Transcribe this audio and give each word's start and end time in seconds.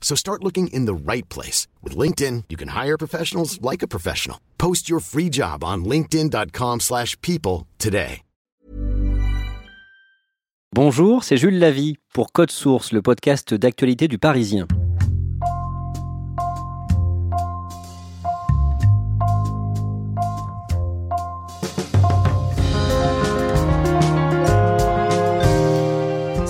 So 0.00 0.16
start 0.16 0.42
looking 0.42 0.66
in 0.72 0.86
the 0.86 0.94
right 0.94 1.28
place. 1.28 1.68
With 1.84 1.96
LinkedIn, 1.96 2.46
you 2.48 2.56
can 2.56 2.70
hire 2.70 2.98
professionals 2.98 3.60
like 3.62 3.84
a 3.84 3.88
professional. 3.88 4.38
Post 4.58 4.90
your 4.90 4.98
free 5.00 5.30
job 5.30 5.62
on 5.62 5.84
linkedin.com 5.84 6.80
slash 6.80 7.16
people 7.20 7.68
today. 7.78 8.22
Bonjour, 10.72 11.24
c'est 11.24 11.36
Jules 11.36 11.58
Lavie 11.58 11.96
pour 12.14 12.30
Code 12.30 12.52
Source, 12.52 12.92
le 12.92 13.02
podcast 13.02 13.54
d'actualité 13.54 14.06
du 14.06 14.18
Parisien. 14.18 14.68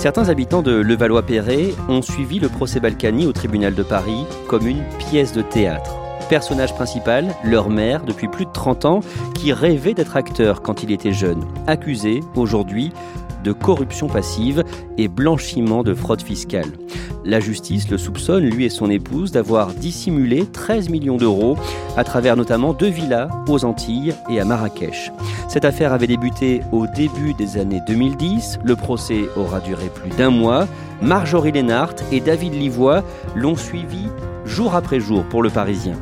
Certains 0.01 0.29
habitants 0.29 0.63
de 0.63 0.71
Levallois-Perret 0.71 1.75
ont 1.87 2.01
suivi 2.01 2.39
le 2.39 2.49
procès 2.49 2.79
Balkany 2.79 3.27
au 3.27 3.33
tribunal 3.33 3.75
de 3.75 3.83
Paris 3.83 4.25
comme 4.47 4.65
une 4.65 4.81
pièce 4.97 5.31
de 5.31 5.43
théâtre. 5.43 5.95
Personnage 6.27 6.73
principal, 6.73 7.35
leur 7.43 7.69
mère, 7.69 8.03
depuis 8.03 8.27
plus 8.27 8.45
de 8.45 8.51
30 8.51 8.85
ans, 8.85 9.01
qui 9.35 9.53
rêvait 9.53 9.93
d'être 9.93 10.17
acteur 10.17 10.63
quand 10.63 10.81
il 10.81 10.91
était 10.91 11.13
jeune. 11.13 11.45
Accusé, 11.67 12.21
aujourd'hui, 12.35 12.91
de 13.43 13.51
corruption 13.51 14.07
passive 14.07 14.63
et 14.97 15.07
blanchiment 15.07 15.83
de 15.83 15.93
fraude 15.93 16.21
fiscale. 16.21 16.71
La 17.23 17.39
justice 17.39 17.89
le 17.89 17.97
soupçonne, 17.97 18.43
lui 18.43 18.65
et 18.65 18.69
son 18.69 18.89
épouse, 18.89 19.31
d'avoir 19.31 19.73
dissimulé 19.73 20.45
13 20.45 20.89
millions 20.89 21.17
d'euros 21.17 21.57
à 21.95 22.03
travers 22.03 22.35
notamment 22.35 22.73
deux 22.73 22.89
villas 22.89 23.29
aux 23.47 23.63
Antilles 23.63 24.15
et 24.29 24.39
à 24.39 24.45
Marrakech. 24.45 25.11
Cette 25.47 25.65
affaire 25.65 25.93
avait 25.93 26.07
débuté 26.07 26.61
au 26.71 26.87
début 26.87 27.33
des 27.33 27.57
années 27.57 27.81
2010. 27.87 28.59
Le 28.63 28.75
procès 28.75 29.25
aura 29.35 29.59
duré 29.59 29.89
plus 29.93 30.09
d'un 30.11 30.31
mois. 30.31 30.67
Marjorie 31.01 31.51
Lénart 31.51 31.95
et 32.11 32.21
David 32.21 32.53
Livois 32.53 33.03
l'ont 33.35 33.55
suivi 33.55 34.07
jour 34.45 34.75
après 34.75 34.99
jour 34.99 35.23
pour 35.23 35.43
le 35.43 35.49
Parisien. 35.49 35.95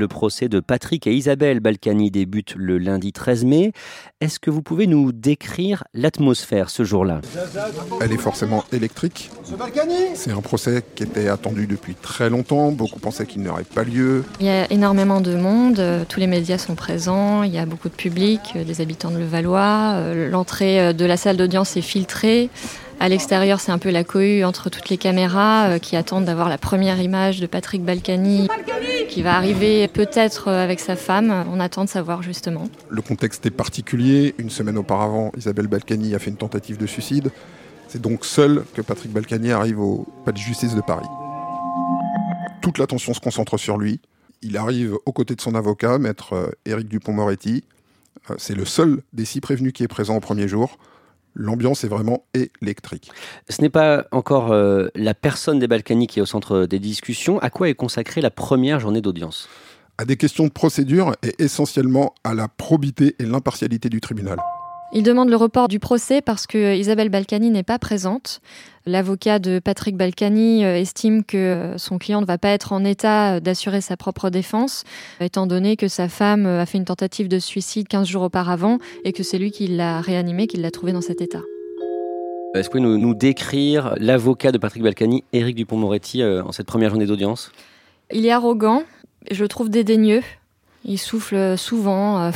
Le 0.00 0.08
procès 0.08 0.48
de 0.48 0.60
Patrick 0.60 1.06
et 1.06 1.12
Isabelle 1.12 1.60
Balkany 1.60 2.10
débute 2.10 2.54
le 2.56 2.78
lundi 2.78 3.12
13 3.12 3.44
mai. 3.44 3.72
Est-ce 4.22 4.40
que 4.40 4.48
vous 4.50 4.62
pouvez 4.62 4.86
nous 4.86 5.12
décrire 5.12 5.84
l'atmosphère 5.92 6.70
ce 6.70 6.84
jour-là? 6.84 7.20
Elle 8.00 8.10
est 8.10 8.16
forcément 8.16 8.64
électrique. 8.72 9.30
C'est 10.14 10.30
un 10.30 10.40
procès 10.40 10.82
qui 10.94 11.02
était 11.02 11.28
attendu 11.28 11.66
depuis 11.66 11.94
très 11.94 12.30
longtemps. 12.30 12.72
Beaucoup 12.72 12.98
pensaient 12.98 13.26
qu'il 13.26 13.42
n'aurait 13.42 13.64
pas 13.64 13.84
lieu. 13.84 14.24
Il 14.40 14.46
y 14.46 14.48
a 14.48 14.72
énormément 14.72 15.20
de 15.20 15.34
monde. 15.34 15.82
Tous 16.08 16.18
les 16.18 16.26
médias 16.26 16.56
sont 16.56 16.76
présents. 16.76 17.42
Il 17.42 17.52
y 17.52 17.58
a 17.58 17.66
beaucoup 17.66 17.90
de 17.90 17.94
public, 17.94 18.40
des 18.54 18.80
habitants 18.80 19.10
de 19.10 19.18
Levallois. 19.18 20.14
L'entrée 20.30 20.94
de 20.94 21.04
la 21.04 21.18
salle 21.18 21.36
d'audience 21.36 21.76
est 21.76 21.82
filtrée. 21.82 22.48
À 23.02 23.08
l'extérieur, 23.08 23.60
c'est 23.60 23.72
un 23.72 23.78
peu 23.78 23.88
la 23.88 24.04
cohue 24.04 24.44
entre 24.44 24.68
toutes 24.68 24.90
les 24.90 24.98
caméras 24.98 25.70
euh, 25.70 25.78
qui 25.78 25.96
attendent 25.96 26.26
d'avoir 26.26 26.50
la 26.50 26.58
première 26.58 27.00
image 27.00 27.40
de 27.40 27.46
Patrick 27.46 27.82
Balkany, 27.82 28.46
qui 29.08 29.22
va 29.22 29.36
arriver 29.36 29.88
peut-être 29.88 30.48
euh, 30.48 30.62
avec 30.62 30.80
sa 30.80 30.96
femme. 30.96 31.46
On 31.50 31.60
attend 31.60 31.84
de 31.84 31.88
savoir 31.88 32.22
justement. 32.22 32.68
Le 32.90 33.00
contexte 33.00 33.46
est 33.46 33.50
particulier. 33.50 34.34
Une 34.36 34.50
semaine 34.50 34.76
auparavant, 34.76 35.32
Isabelle 35.34 35.66
Balkany 35.66 36.14
a 36.14 36.18
fait 36.18 36.28
une 36.28 36.36
tentative 36.36 36.76
de 36.76 36.84
suicide. 36.84 37.30
C'est 37.88 38.02
donc 38.02 38.26
seul 38.26 38.64
que 38.74 38.82
Patrick 38.82 39.12
Balkany 39.12 39.50
arrive 39.50 39.80
au 39.80 40.06
palais 40.26 40.34
de 40.34 40.38
justice 40.38 40.74
de 40.74 40.82
Paris. 40.82 41.08
Toute 42.60 42.76
l'attention 42.76 43.14
se 43.14 43.20
concentre 43.20 43.56
sur 43.56 43.78
lui. 43.78 44.02
Il 44.42 44.58
arrive 44.58 44.98
aux 45.06 45.12
côtés 45.12 45.34
de 45.34 45.40
son 45.40 45.54
avocat, 45.54 45.98
maître 45.98 46.34
euh, 46.34 46.50
Éric 46.66 46.88
Dupont-Moretti. 46.88 47.64
C'est 48.36 48.54
le 48.54 48.66
seul 48.66 49.00
des 49.14 49.24
six 49.24 49.40
prévenus 49.40 49.72
qui 49.72 49.84
est 49.84 49.88
présent 49.88 50.14
au 50.14 50.20
premier 50.20 50.46
jour 50.46 50.76
l'ambiance 51.34 51.84
est 51.84 51.88
vraiment 51.88 52.24
électrique. 52.34 53.10
Ce 53.48 53.60
n'est 53.62 53.70
pas 53.70 54.06
encore 54.12 54.52
euh, 54.52 54.88
la 54.94 55.14
personne 55.14 55.58
des 55.58 55.68
Balkany 55.68 56.06
qui 56.06 56.18
est 56.18 56.22
au 56.22 56.26
centre 56.26 56.66
des 56.66 56.78
discussions. 56.78 57.38
À 57.40 57.50
quoi 57.50 57.68
est 57.68 57.74
consacrée 57.74 58.20
la 58.20 58.30
première 58.30 58.80
journée 58.80 59.00
d'audience? 59.00 59.48
À 59.98 60.04
des 60.04 60.16
questions 60.16 60.44
de 60.44 60.50
procédure 60.50 61.14
et 61.22 61.34
essentiellement 61.42 62.14
à 62.24 62.34
la 62.34 62.48
probité 62.48 63.16
et 63.18 63.26
l'impartialité 63.26 63.88
du 63.88 64.00
tribunal. 64.00 64.38
Il 64.92 65.04
demande 65.04 65.28
le 65.30 65.36
report 65.36 65.68
du 65.68 65.78
procès 65.78 66.20
parce 66.20 66.48
que 66.48 66.74
Isabelle 66.74 67.10
Balkany 67.10 67.50
n'est 67.50 67.62
pas 67.62 67.78
présente. 67.78 68.40
L'avocat 68.86 69.38
de 69.38 69.60
Patrick 69.60 69.96
Balkany 69.96 70.64
euh, 70.64 70.74
estime 70.76 71.22
que 71.22 71.36
euh, 71.36 71.78
son 71.78 71.98
client 71.98 72.20
ne 72.20 72.26
va 72.26 72.38
pas 72.38 72.48
être 72.48 72.72
en 72.72 72.84
état 72.84 73.38
d'assurer 73.38 73.82
sa 73.82 73.96
propre 73.96 74.30
défense, 74.30 74.82
étant 75.20 75.46
donné 75.46 75.76
que 75.76 75.86
sa 75.86 76.08
femme 76.08 76.44
a 76.44 76.66
fait 76.66 76.78
une 76.78 76.84
tentative 76.84 77.28
de 77.28 77.38
suicide 77.38 77.86
15 77.86 78.08
jours 78.08 78.22
auparavant 78.22 78.78
et 79.04 79.12
que 79.12 79.22
c'est 79.22 79.38
lui 79.38 79.52
qui 79.52 79.68
l'a 79.68 80.00
réanimé, 80.00 80.48
qui 80.48 80.56
l'a 80.56 80.72
trouvé 80.72 80.92
dans 80.92 81.02
cet 81.02 81.20
état. 81.20 81.42
Est-ce 82.56 82.68
que 82.68 82.78
vous 82.78 82.84
pouvez 82.84 82.98
nous, 82.98 83.14
décrire 83.14 83.94
l'avocat 83.96 84.50
de 84.50 84.58
Patrick 84.58 84.82
Balkany, 84.82 85.22
Éric 85.32 85.54
Dupont-Moretti, 85.54 86.20
euh, 86.20 86.42
en 86.42 86.50
cette 86.50 86.66
première 86.66 86.90
journée 86.90 87.06
d'audience? 87.06 87.52
Il 88.12 88.26
est 88.26 88.32
arrogant, 88.32 88.82
je 89.30 89.40
le 89.40 89.46
trouve 89.46 89.70
dédaigneux. 89.70 90.22
Il 90.84 90.98
souffle 90.98 91.56
souvent. 91.56 92.32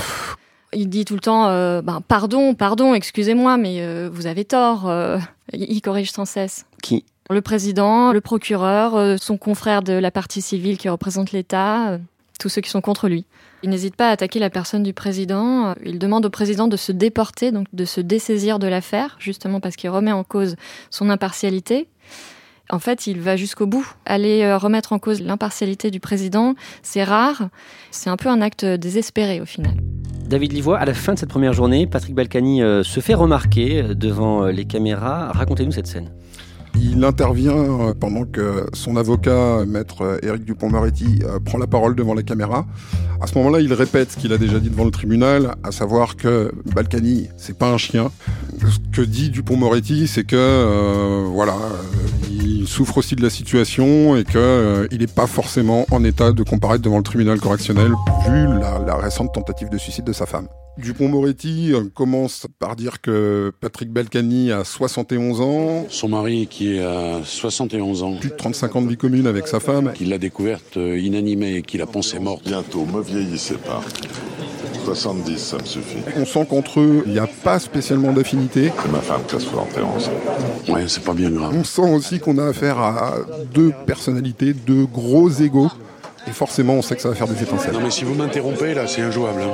Il 0.74 0.88
dit 0.88 1.04
tout 1.04 1.14
le 1.14 1.20
temps 1.20 1.48
euh, 1.48 1.82
ben, 1.82 2.00
pardon, 2.06 2.54
pardon, 2.54 2.94
excusez-moi, 2.94 3.56
mais 3.56 3.80
euh, 3.80 4.08
vous 4.12 4.26
avez 4.26 4.44
tort. 4.44 4.88
Euh. 4.88 5.18
il 5.52 5.80
corrige 5.80 6.10
sans 6.10 6.24
cesse. 6.24 6.66
Qui? 6.82 7.04
Le 7.30 7.40
président, 7.40 8.12
le 8.12 8.20
procureur, 8.20 9.18
son 9.18 9.38
confrère 9.38 9.82
de 9.82 9.94
la 9.94 10.10
partie 10.10 10.42
civile 10.42 10.76
qui 10.76 10.90
représente 10.90 11.32
l'État, 11.32 11.98
tous 12.38 12.50
ceux 12.50 12.60
qui 12.60 12.68
sont 12.68 12.82
contre 12.82 13.08
lui. 13.08 13.24
Il 13.62 13.70
n'hésite 13.70 13.96
pas 13.96 14.08
à 14.08 14.12
attaquer 14.12 14.38
la 14.38 14.50
personne 14.50 14.82
du 14.82 14.92
président. 14.92 15.74
Il 15.82 15.98
demande 15.98 16.26
au 16.26 16.30
président 16.30 16.68
de 16.68 16.76
se 16.76 16.92
déporter, 16.92 17.50
donc 17.50 17.66
de 17.72 17.86
se 17.86 18.02
dessaisir 18.02 18.58
de 18.58 18.66
l'affaire, 18.66 19.16
justement 19.18 19.60
parce 19.60 19.76
qu'il 19.76 19.88
remet 19.88 20.12
en 20.12 20.22
cause 20.22 20.56
son 20.90 21.08
impartialité. 21.08 21.88
En 22.70 22.78
fait, 22.78 23.06
il 23.06 23.20
va 23.20 23.36
jusqu'au 23.36 23.66
bout. 23.66 23.86
Aller 24.06 24.54
remettre 24.54 24.92
en 24.92 24.98
cause 24.98 25.20
l'impartialité 25.20 25.90
du 25.90 26.00
président, 26.00 26.54
c'est 26.82 27.04
rare. 27.04 27.48
C'est 27.90 28.10
un 28.10 28.16
peu 28.16 28.28
un 28.28 28.40
acte 28.40 28.64
désespéré 28.64 29.40
au 29.40 29.46
final. 29.46 29.76
David 30.26 30.52
Livois, 30.52 30.78
à 30.78 30.86
la 30.86 30.94
fin 30.94 31.12
de 31.12 31.18
cette 31.18 31.28
première 31.28 31.52
journée, 31.52 31.86
Patrick 31.86 32.14
Balkany 32.14 32.62
euh, 32.62 32.82
se 32.82 33.00
fait 33.00 33.12
remarquer 33.14 33.82
euh, 33.82 33.94
devant 33.94 34.44
euh, 34.44 34.52
les 34.52 34.64
caméras. 34.64 35.30
Racontez-nous 35.32 35.72
cette 35.72 35.86
scène. 35.86 36.10
Il 36.76 37.04
intervient 37.04 37.94
pendant 37.98 38.24
que 38.24 38.66
son 38.72 38.96
avocat, 38.96 39.64
maître 39.66 40.18
Éric 40.22 40.44
Dupont-Moretti, 40.44 41.20
prend 41.44 41.58
la 41.58 41.66
parole 41.66 41.94
devant 41.94 42.14
la 42.14 42.22
caméra. 42.22 42.66
À 43.20 43.26
ce 43.26 43.38
moment-là, 43.38 43.60
il 43.60 43.72
répète 43.72 44.12
ce 44.12 44.16
qu'il 44.16 44.32
a 44.32 44.38
déjà 44.38 44.58
dit 44.58 44.70
devant 44.70 44.84
le 44.84 44.90
tribunal, 44.90 45.54
à 45.62 45.72
savoir 45.72 46.16
que 46.16 46.52
Balkany, 46.74 47.28
c'est 47.36 47.56
pas 47.56 47.70
un 47.70 47.78
chien. 47.78 48.10
Ce 48.60 48.78
que 48.92 49.02
dit 49.02 49.30
Dupont-Moretti, 49.30 50.06
c'est 50.08 50.24
que 50.24 51.24
voilà, 51.32 51.56
il 52.30 52.66
souffre 52.66 52.98
aussi 52.98 53.14
de 53.14 53.22
la 53.22 53.30
situation 53.30 54.16
et 54.16 54.24
qu'il 54.24 54.98
n'est 54.98 55.06
pas 55.06 55.26
forcément 55.26 55.86
en 55.90 56.02
état 56.04 56.32
de 56.32 56.42
comparaître 56.42 56.82
devant 56.82 56.98
le 56.98 57.04
tribunal 57.04 57.40
correctionnel 57.40 57.92
vu 58.28 58.46
la 58.86 58.96
récente 58.96 59.32
tentative 59.32 59.68
de 59.68 59.78
suicide 59.78 60.04
de 60.04 60.12
sa 60.12 60.26
femme. 60.26 60.48
Dupont-Moretti 60.76 61.72
euh, 61.72 61.84
commence 61.94 62.46
par 62.58 62.74
dire 62.74 63.00
que 63.00 63.52
Patrick 63.60 63.90
Balkany 63.92 64.50
a 64.50 64.64
71 64.64 65.40
ans. 65.40 65.86
Son 65.88 66.08
mari 66.08 66.48
qui 66.50 66.80
a 66.80 67.20
71 67.24 68.02
ans. 68.02 68.16
Plus 68.20 68.30
de 68.30 68.34
35 68.34 68.76
ans 68.76 68.82
de 68.82 68.88
vie 68.88 68.96
commune 68.96 69.26
avec 69.26 69.46
sa 69.46 69.60
femme. 69.60 69.92
Qu'il 69.94 70.08
l'a 70.10 70.18
découverte 70.18 70.76
euh, 70.76 70.98
inanimée 70.98 71.56
et 71.56 71.62
qu'il 71.62 71.80
a 71.80 71.86
pensé 71.86 72.18
morte. 72.18 72.44
Bientôt, 72.44 72.84
me 72.86 73.00
vieillissez 73.02 73.54
pas. 73.54 73.80
70, 74.84 75.38
ça 75.38 75.56
me 75.58 75.64
suffit. 75.64 75.98
On 76.16 76.26
sent 76.26 76.46
qu'entre 76.50 76.80
eux, 76.80 77.04
il 77.06 77.12
n'y 77.12 77.18
a 77.18 77.26
pas 77.26 77.58
spécialement 77.58 78.12
d'affinité. 78.12 78.70
C'est 78.82 78.92
ma 78.92 79.00
femme 79.00 79.22
qui 79.26 79.36
a 79.36 79.40
71 79.40 80.08
ans. 80.08 80.72
Ouais, 80.72 80.84
c'est 80.88 81.04
pas 81.04 81.14
bien 81.14 81.30
grave. 81.30 81.54
On 81.56 81.64
sent 81.64 81.88
aussi 81.94 82.18
qu'on 82.18 82.36
a 82.38 82.46
affaire 82.48 82.78
à 82.78 83.14
deux 83.54 83.72
personnalités, 83.86 84.52
deux 84.52 84.84
gros 84.86 85.30
égaux. 85.30 85.70
Et 86.26 86.32
forcément, 86.32 86.74
on 86.74 86.82
sait 86.82 86.96
que 86.96 87.02
ça 87.02 87.08
va 87.10 87.14
faire 87.14 87.28
des 87.28 87.42
étincelles. 87.42 87.72
Non 87.74 87.80
mais 87.80 87.90
si 87.90 88.04
vous 88.04 88.14
m'interrompez 88.14 88.74
là, 88.74 88.86
c'est 88.86 89.02
injouable. 89.02 89.42
hein. 89.42 89.52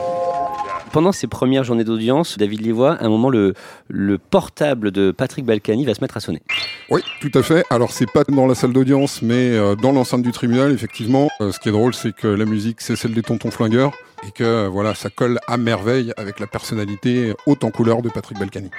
Pendant 0.93 1.13
ces 1.13 1.29
premières 1.29 1.63
journées 1.63 1.85
d'audience, 1.85 2.37
David 2.37 2.63
Livois, 2.63 2.95
à 2.95 3.05
un 3.05 3.09
moment, 3.09 3.31
le, 3.31 3.55
le 3.89 4.19
portable 4.19 4.91
de 4.91 5.13
Patrick 5.13 5.45
Balkany 5.45 5.85
va 5.85 5.95
se 5.95 6.01
mettre 6.01 6.17
à 6.17 6.21
sonner. 6.21 6.43
Oui, 6.91 7.01
tout 7.21 7.31
à 7.35 7.43
fait. 7.43 7.65
Alors, 7.71 7.93
c'est 7.93 8.11
pas 8.11 8.25
dans 8.25 8.47
la 8.49 8.57
salle 8.57 8.73
d'audience, 8.73 9.23
mais 9.23 9.51
euh, 9.51 9.77
dans 9.77 9.93
l'enceinte 9.93 10.23
du 10.23 10.33
tribunal, 10.33 10.73
effectivement. 10.73 11.29
Euh, 11.41 11.53
ce 11.53 11.61
qui 11.61 11.69
est 11.69 11.73
drôle, 11.73 11.95
c'est 11.95 12.13
que 12.13 12.27
la 12.27 12.45
musique, 12.45 12.81
c'est 12.81 12.97
celle 12.97 13.15
des 13.15 13.23
tontons 13.23 13.53
flingueurs. 13.53 13.93
Et 14.27 14.33
que, 14.33 14.67
voilà, 14.67 14.95
ça 14.95 15.11
colle 15.11 15.39
à 15.47 15.57
merveille 15.57 16.13
avec 16.17 16.41
la 16.41 16.47
personnalité 16.47 17.35
haute 17.47 17.63
en 17.63 17.71
couleur 17.71 18.03
de 18.03 18.09
Patrick 18.09 18.39
Balkany. 18.39 18.71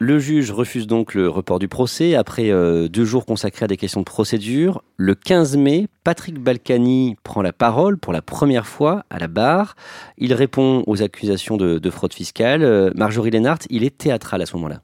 Le 0.00 0.20
juge 0.20 0.52
refuse 0.52 0.86
donc 0.86 1.14
le 1.14 1.28
report 1.28 1.58
du 1.58 1.66
procès 1.66 2.14
après 2.14 2.50
euh, 2.50 2.86
deux 2.86 3.04
jours 3.04 3.26
consacrés 3.26 3.64
à 3.64 3.66
des 3.66 3.76
questions 3.76 4.00
de 4.00 4.04
procédure. 4.04 4.84
Le 4.96 5.16
15 5.16 5.56
mai, 5.56 5.88
Patrick 6.04 6.38
Balkany 6.38 7.16
prend 7.24 7.42
la 7.42 7.52
parole 7.52 7.98
pour 7.98 8.12
la 8.12 8.22
première 8.22 8.68
fois 8.68 9.04
à 9.10 9.18
la 9.18 9.26
barre. 9.26 9.74
Il 10.16 10.34
répond 10.34 10.84
aux 10.86 11.02
accusations 11.02 11.56
de, 11.56 11.80
de 11.80 11.90
fraude 11.90 12.14
fiscale. 12.14 12.62
Euh, 12.62 12.92
Marjorie 12.94 13.32
Lénart, 13.32 13.58
il 13.70 13.82
est 13.82 13.98
théâtral 13.98 14.40
à 14.40 14.46
ce 14.46 14.54
moment-là. 14.54 14.82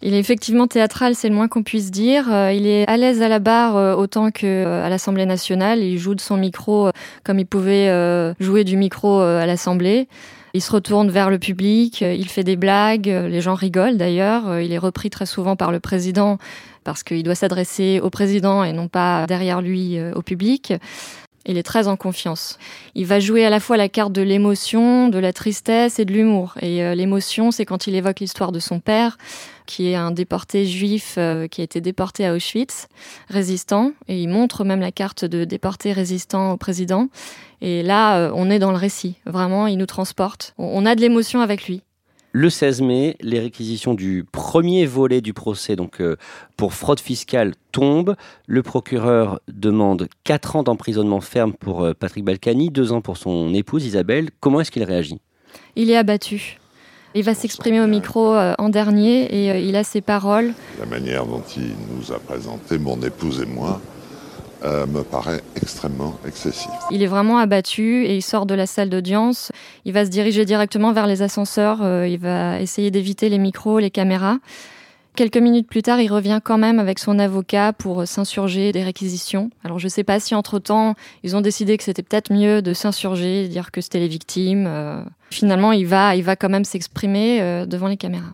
Il 0.00 0.14
est 0.14 0.18
effectivement 0.20 0.68
théâtral, 0.68 1.16
c'est 1.16 1.28
le 1.28 1.34
moins 1.34 1.48
qu'on 1.48 1.64
puisse 1.64 1.90
dire. 1.90 2.32
Euh, 2.32 2.52
Il 2.52 2.68
est 2.68 2.86
à 2.88 2.96
l'aise 2.96 3.20
à 3.20 3.28
la 3.28 3.40
barre 3.40 3.98
autant 3.98 4.30
que 4.30 4.46
euh, 4.46 4.84
à 4.84 4.88
l'Assemblée 4.88 5.26
nationale. 5.26 5.80
Il 5.80 5.98
joue 5.98 6.14
de 6.14 6.20
son 6.20 6.36
micro 6.36 6.88
comme 7.24 7.40
il 7.40 7.46
pouvait 7.46 8.34
jouer 8.38 8.62
du 8.62 8.76
micro 8.76 9.18
à 9.18 9.44
l'Assemblée. 9.44 10.06
Il 10.54 10.60
se 10.60 10.70
retourne 10.70 11.10
vers 11.10 11.30
le 11.30 11.38
public, 11.38 12.02
euh, 12.02 12.14
il 12.14 12.28
fait 12.28 12.44
des 12.44 12.56
blagues, 12.56 13.08
euh, 13.08 13.28
les 13.28 13.40
gens 13.40 13.54
rigolent 13.54 13.96
d'ailleurs. 13.96 14.48
Euh, 14.48 14.62
Il 14.62 14.72
est 14.72 14.78
repris 14.78 15.08
très 15.08 15.24
souvent 15.24 15.56
par 15.56 15.72
le 15.72 15.80
président 15.80 16.38
parce 16.84 17.02
qu'il 17.02 17.22
doit 17.22 17.34
s'adresser 17.34 18.00
au 18.00 18.10
président 18.10 18.62
et 18.62 18.72
non 18.72 18.88
pas 18.88 19.26
derrière 19.26 19.62
lui 19.62 19.98
au 20.14 20.22
public. 20.22 20.74
Il 21.46 21.56
est 21.56 21.62
très 21.62 21.86
en 21.86 21.96
confiance. 21.96 22.58
Il 22.94 23.06
va 23.06 23.20
jouer 23.20 23.44
à 23.44 23.50
la 23.50 23.60
fois 23.60 23.76
la 23.76 23.88
carte 23.88 24.12
de 24.12 24.22
l'émotion, 24.22 25.08
de 25.08 25.18
la 25.18 25.32
tristesse 25.32 26.00
et 26.00 26.04
de 26.04 26.12
l'humour. 26.12 26.54
Et 26.60 26.94
l'émotion, 26.96 27.52
c'est 27.52 27.64
quand 27.64 27.86
il 27.86 27.94
évoque 27.94 28.18
l'histoire 28.18 28.50
de 28.50 28.58
son 28.58 28.80
père, 28.80 29.16
qui 29.66 29.88
est 29.88 29.94
un 29.94 30.10
déporté 30.10 30.66
juif 30.66 31.14
euh, 31.18 31.46
qui 31.48 31.60
a 31.60 31.64
été 31.64 31.80
déporté 31.80 32.26
à 32.26 32.34
Auschwitz, 32.34 32.88
résistant. 33.28 33.92
Et 34.08 34.20
il 34.22 34.28
montre 34.28 34.64
même 34.64 34.80
la 34.80 34.92
carte 34.92 35.24
de 35.24 35.44
déporté 35.44 35.92
résistant 35.92 36.52
au 36.52 36.56
président. 36.56 37.08
Et 37.60 37.82
là, 37.82 38.18
euh, 38.18 38.32
on 38.34 38.50
est 38.50 38.58
dans 38.58 38.70
le 38.72 38.76
récit. 38.76 39.16
Vraiment, 39.26 39.66
il 39.66 39.78
nous 39.78 39.86
transporte. 39.86 40.54
On- 40.58 40.84
a 40.86 40.94
de 40.94 41.00
l'émotion 41.00 41.40
avec 41.40 41.66
lui. 41.68 41.82
Le 42.34 42.48
16 42.50 42.80
mai, 42.80 43.16
les 43.20 43.38
réquisitions 43.40 43.92
du 43.94 44.24
premier 44.32 44.86
volet 44.86 45.20
du 45.20 45.34
procès, 45.34 45.76
donc 45.76 46.00
euh, 46.00 46.16
pour 46.56 46.72
fraude 46.72 46.98
fiscale, 46.98 47.52
tombent. 47.72 48.16
Le 48.46 48.62
procureur 48.62 49.38
demande 49.48 50.08
4 50.24 50.56
ans 50.56 50.62
d'emprisonnement 50.62 51.20
ferme 51.20 51.52
pour 51.52 51.86
Patrick 52.00 52.24
Balkany, 52.24 52.70
2 52.70 52.92
ans 52.92 53.00
pour 53.02 53.16
son 53.18 53.52
épouse 53.54 53.84
Isabelle. 53.84 54.30
Comment 54.40 54.60
est-ce 54.62 54.70
qu'il 54.70 54.82
réagit? 54.82 55.20
Il 55.76 55.90
est 55.90 55.96
abattu. 55.96 56.58
Il 57.14 57.24
va 57.24 57.34
s'exprimer 57.34 57.80
au 57.80 57.86
micro 57.86 58.34
euh, 58.34 58.54
en 58.58 58.68
dernier 58.68 59.44
et 59.44 59.50
euh, 59.50 59.58
il 59.58 59.76
a 59.76 59.84
ses 59.84 60.00
paroles. 60.00 60.52
La 60.80 60.86
manière 60.86 61.26
dont 61.26 61.42
il 61.56 61.74
nous 61.94 62.12
a 62.12 62.18
présenté, 62.18 62.78
mon 62.78 63.00
épouse 63.02 63.40
et 63.42 63.46
moi, 63.46 63.80
euh, 64.64 64.86
me 64.86 65.02
paraît 65.02 65.40
extrêmement 65.56 66.16
excessif. 66.26 66.70
Il 66.92 67.02
est 67.02 67.06
vraiment 67.08 67.38
abattu 67.38 68.04
et 68.06 68.14
il 68.14 68.22
sort 68.22 68.46
de 68.46 68.54
la 68.54 68.66
salle 68.66 68.90
d'audience. 68.90 69.50
Il 69.84 69.92
va 69.92 70.04
se 70.04 70.10
diriger 70.10 70.44
directement 70.44 70.92
vers 70.92 71.08
les 71.08 71.20
ascenseurs. 71.22 71.80
euh, 71.82 72.06
il 72.06 72.18
va 72.18 72.60
essayer 72.60 72.92
d'éviter 72.92 73.28
les 73.28 73.38
micros, 73.38 73.80
les 73.80 73.90
caméras. 73.90 74.38
Quelques 75.14 75.36
minutes 75.36 75.68
plus 75.68 75.82
tard, 75.82 76.00
il 76.00 76.10
revient 76.10 76.40
quand 76.42 76.56
même 76.56 76.78
avec 76.78 76.98
son 76.98 77.18
avocat 77.18 77.74
pour 77.74 78.06
s'insurger 78.08 78.72
des 78.72 78.82
réquisitions. 78.82 79.50
Alors 79.62 79.78
je 79.78 79.84
ne 79.86 79.90
sais 79.90 80.04
pas 80.04 80.18
si 80.20 80.34
entre-temps, 80.34 80.94
ils 81.22 81.36
ont 81.36 81.42
décidé 81.42 81.76
que 81.76 81.84
c'était 81.84 82.02
peut-être 82.02 82.32
mieux 82.32 82.62
de 82.62 82.72
s'insurger, 82.72 83.46
dire 83.48 83.72
que 83.72 83.82
c'était 83.82 84.00
les 84.00 84.08
victimes. 84.08 84.64
euh. 84.66 85.02
Finalement, 85.30 85.72
il 85.72 85.86
va, 85.86 86.16
il 86.16 86.22
va 86.24 86.34
quand 86.34 86.48
même 86.48 86.64
s'exprimer 86.64 87.42
euh, 87.42 87.66
devant 87.66 87.88
les 87.88 87.98
caméras. 87.98 88.32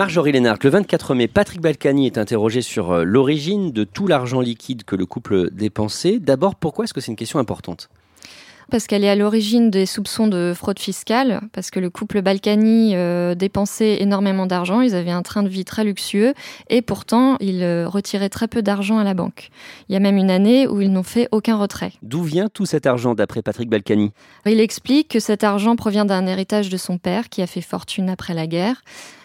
Marjorie 0.00 0.32
Lénart, 0.32 0.56
le 0.64 0.70
24 0.70 1.14
mai, 1.14 1.28
Patrick 1.28 1.60
Balkany 1.60 2.06
est 2.06 2.16
interrogé 2.16 2.62
sur 2.62 2.90
euh, 2.90 3.04
l'origine 3.04 3.70
de 3.70 3.84
tout 3.84 4.06
l'argent 4.06 4.40
liquide 4.40 4.84
que 4.84 4.96
le 4.96 5.04
couple 5.04 5.50
dépensait. 5.50 6.18
D'abord, 6.18 6.54
pourquoi 6.54 6.86
est-ce 6.86 6.94
que 6.94 7.02
c'est 7.02 7.12
une 7.12 7.16
question 7.16 7.38
importante? 7.38 7.90
Parce 8.70 8.86
qu'elle 8.86 9.04
est 9.04 9.10
à 9.10 9.16
l'origine 9.16 9.70
des 9.70 9.84
soupçons 9.84 10.26
de 10.26 10.52
fraude 10.56 10.78
fiscale, 10.78 11.40
parce 11.52 11.70
que 11.70 11.80
le 11.80 11.90
couple 11.90 12.22
Balkany 12.22 12.92
euh, 12.94 13.34
dépensait 13.34 14.00
énormément 14.00 14.46
d'argent, 14.46 14.80
ils 14.80 14.94
avaient 14.94 15.10
un 15.10 15.22
train 15.22 15.42
de 15.42 15.48
vie 15.48 15.64
très 15.64 15.84
luxueux, 15.84 16.32
et 16.68 16.80
pourtant 16.80 17.36
ils 17.40 17.62
euh, 17.62 17.88
retiraient 17.88 18.28
très 18.28 18.48
peu 18.48 18.62
d'argent 18.62 18.98
à 18.98 19.04
la 19.04 19.14
banque. 19.14 19.50
Il 19.88 19.92
y 19.92 19.96
a 19.96 20.00
même 20.00 20.16
une 20.16 20.30
année 20.30 20.66
où 20.66 20.80
ils 20.80 20.90
n'ont 20.90 21.02
fait 21.02 21.28
aucun 21.32 21.56
retrait. 21.56 21.92
D'où 22.02 22.22
vient 22.22 22.48
tout 22.48 22.66
cet 22.66 22.86
argent 22.86 23.14
d'après 23.14 23.42
Patrick 23.42 23.68
Balkany? 23.68 24.12
Il 24.46 24.60
explique 24.60 25.08
que 25.08 25.20
cet 25.20 25.44
argent 25.44 25.76
provient 25.76 26.04
d'un 26.04 26.26
héritage 26.26 26.68
de 26.70 26.76
son 26.76 26.96
père 26.96 27.28
qui 27.28 27.42
a 27.42 27.46
fait 27.46 27.60
fortune 27.60 28.08
après 28.08 28.34
la 28.34 28.46
guerre. 28.46 28.82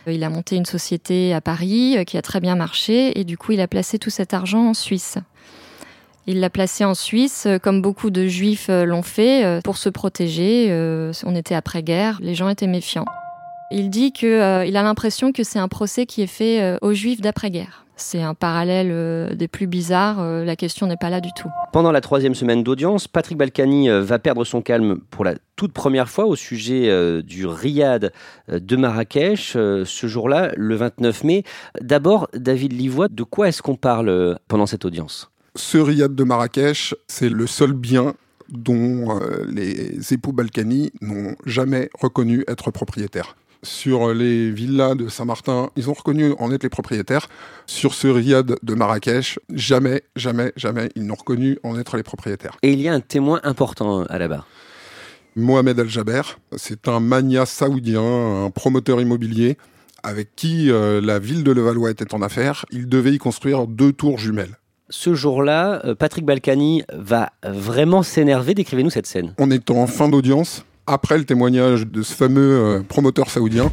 Il 0.08 0.24
a 0.24 0.30
monté 0.30 0.56
une 0.56 0.66
société 0.66 1.34
à 1.34 1.42
Paris 1.42 1.98
euh, 1.98 2.04
qui 2.04 2.18
a 2.18 2.22
très 2.22 2.40
bien 2.40 2.56
marché, 2.56 3.20
et 3.20 3.24
du 3.24 3.38
coup 3.38 3.52
il 3.54 3.62
a 3.62 3.68
placé 3.68 4.00
tout 4.00 4.10
cet 4.10 4.34
argent 4.34 4.70
en 4.70 4.74
Suisse. 4.74 5.18
Il 6.28 6.40
l'a 6.40 6.50
placé 6.50 6.84
en 6.84 6.96
Suisse, 6.96 7.46
euh, 7.46 7.60
comme 7.60 7.84
beaucoup 7.84 8.10
de 8.10 8.26
juifs 8.26 8.68
euh, 8.70 8.86
l'ont 8.86 9.04
fait, 9.04 9.46
euh, 9.46 9.62
pour 9.62 9.78
se 9.78 9.90
protéger. 9.90 10.72
On 11.24 11.36
était 11.36 11.54
après-guerre, 11.56 12.18
les 12.22 12.34
gens 12.34 12.50
étaient 12.50 12.68
méfiants. 12.68 13.06
Il 13.72 13.90
dit 13.90 14.12
qu'il 14.12 14.28
a 14.32 14.66
l'impression 14.66 15.32
que 15.32 15.44
c'est 15.44 15.60
un 15.60 15.68
procès 15.68 16.06
qui 16.06 16.22
est 16.22 16.28
fait 16.28 16.78
aux 16.82 16.94
juifs 16.94 17.22
d'après-guerre. 17.22 17.86
C'est 17.96 18.22
un 18.22 18.34
parallèle 18.34 19.36
des 19.36 19.48
plus 19.48 19.68
bizarres, 19.68 20.22
la 20.22 20.56
question 20.56 20.86
n'est 20.86 20.98
pas 20.98 21.10
là 21.10 21.20
du 21.20 21.30
tout. 21.36 21.50
Pendant 21.72 21.92
la 21.92 22.02
troisième 22.02 22.36
semaine 22.36 22.62
d'audience, 22.62 23.08
Patrick 23.08 23.38
Balkany 23.38 23.90
va 23.90 24.20
perdre 24.20 24.44
son 24.44 24.62
calme 24.62 25.00
pour 25.10 25.26
la 25.26 25.36
toute 25.56 25.74
première 25.74 26.10
fois 26.10 26.26
au 26.26 26.36
sujet 26.36 27.22
du 27.24 27.48
riad 27.48 28.12
de 28.50 28.76
Marrakech, 28.76 29.54
ce 29.54 30.08
jour-là, 30.08 30.52
le 30.56 30.76
29 30.76 31.24
mai. 31.24 31.44
D'abord, 31.82 32.28
David 32.34 32.74
Livois, 32.74 33.08
de 33.08 33.24
quoi 33.24 33.48
est-ce 33.48 33.62
qu'on 33.62 33.76
parle 33.76 34.38
pendant 34.48 34.68
cette 34.68 34.86
audience? 34.86 35.32
Ce 35.56 35.78
riad 35.78 36.14
de 36.14 36.24
Marrakech, 36.26 36.96
c'est 37.08 37.30
le 37.30 37.48
seul 37.48 37.72
bien 37.72 38.14
dont 38.50 39.20
euh, 39.22 39.46
les 39.50 40.14
époux 40.14 40.34
Balkany 40.34 40.92
n'ont 41.02 41.36
jamais 41.46 41.90
reconnu 41.98 42.44
être 42.48 42.72
propriétaires. 42.72 43.38
Sur 43.64 44.14
les 44.14 44.52
villas 44.52 44.96
de 44.96 45.08
Saint-Martin, 45.08 45.70
ils 45.78 45.90
ont 45.90 45.94
reconnu 45.94 46.34
en 46.40 46.52
être 46.52 46.64
les 46.64 46.70
propriétaires. 46.70 47.30
Sur 47.66 47.94
ce 47.94 48.08
riad 48.08 48.58
de 48.62 48.74
Marrakech, 48.76 49.40
jamais, 49.54 50.04
jamais, 50.16 50.52
jamais, 50.58 50.90
ils 50.96 51.06
n'ont 51.06 51.16
reconnu 51.16 51.58
en 51.64 51.80
être 51.80 51.96
les 51.96 52.04
propriétaires. 52.04 52.58
Et 52.62 52.74
il 52.74 52.82
y 52.82 52.90
a 52.90 52.94
un 52.94 53.00
témoin 53.00 53.40
important 53.44 54.04
à 54.04 54.20
la 54.20 54.28
barre. 54.28 54.48
Mohamed 55.38 55.80
Al-Jaber, 55.80 56.22
c'est 56.58 56.88
un 56.90 57.00
mania 57.00 57.46
saoudien, 57.46 58.46
un 58.46 58.50
promoteur 58.52 59.02
immobilier 59.02 59.58
avec 60.04 60.36
qui 60.36 60.70
euh, 60.70 61.02
la 61.02 61.18
ville 61.18 61.44
de 61.44 61.52
Levallois 61.52 61.92
était 61.92 62.14
en 62.14 62.22
affaire. 62.22 62.66
Il 62.72 62.88
devait 62.88 63.14
y 63.14 63.18
construire 63.18 63.68
deux 63.68 63.94
tours 63.94 64.20
jumelles. 64.20 64.58
Ce 64.98 65.14
jour-là, 65.14 65.82
euh, 65.84 65.94
Patrick 65.94 66.26
Balkany 66.26 66.84
va 66.94 67.32
vraiment 67.46 68.02
s'énerver. 68.02 68.54
Décrivez-nous 68.54 68.90
cette 68.90 69.08
scène. 69.08 69.34
On 69.38 69.52
est 69.52 69.70
en 69.70 69.88
fin 69.88 70.08
d'audience, 70.08 70.64
après 70.88 71.18
le 71.18 71.26
témoignage 71.26 71.86
de 71.86 72.02
ce 72.02 72.14
fameux 72.14 72.58
euh, 72.58 72.82
promoteur 72.82 73.30
saoudien. 73.30 73.70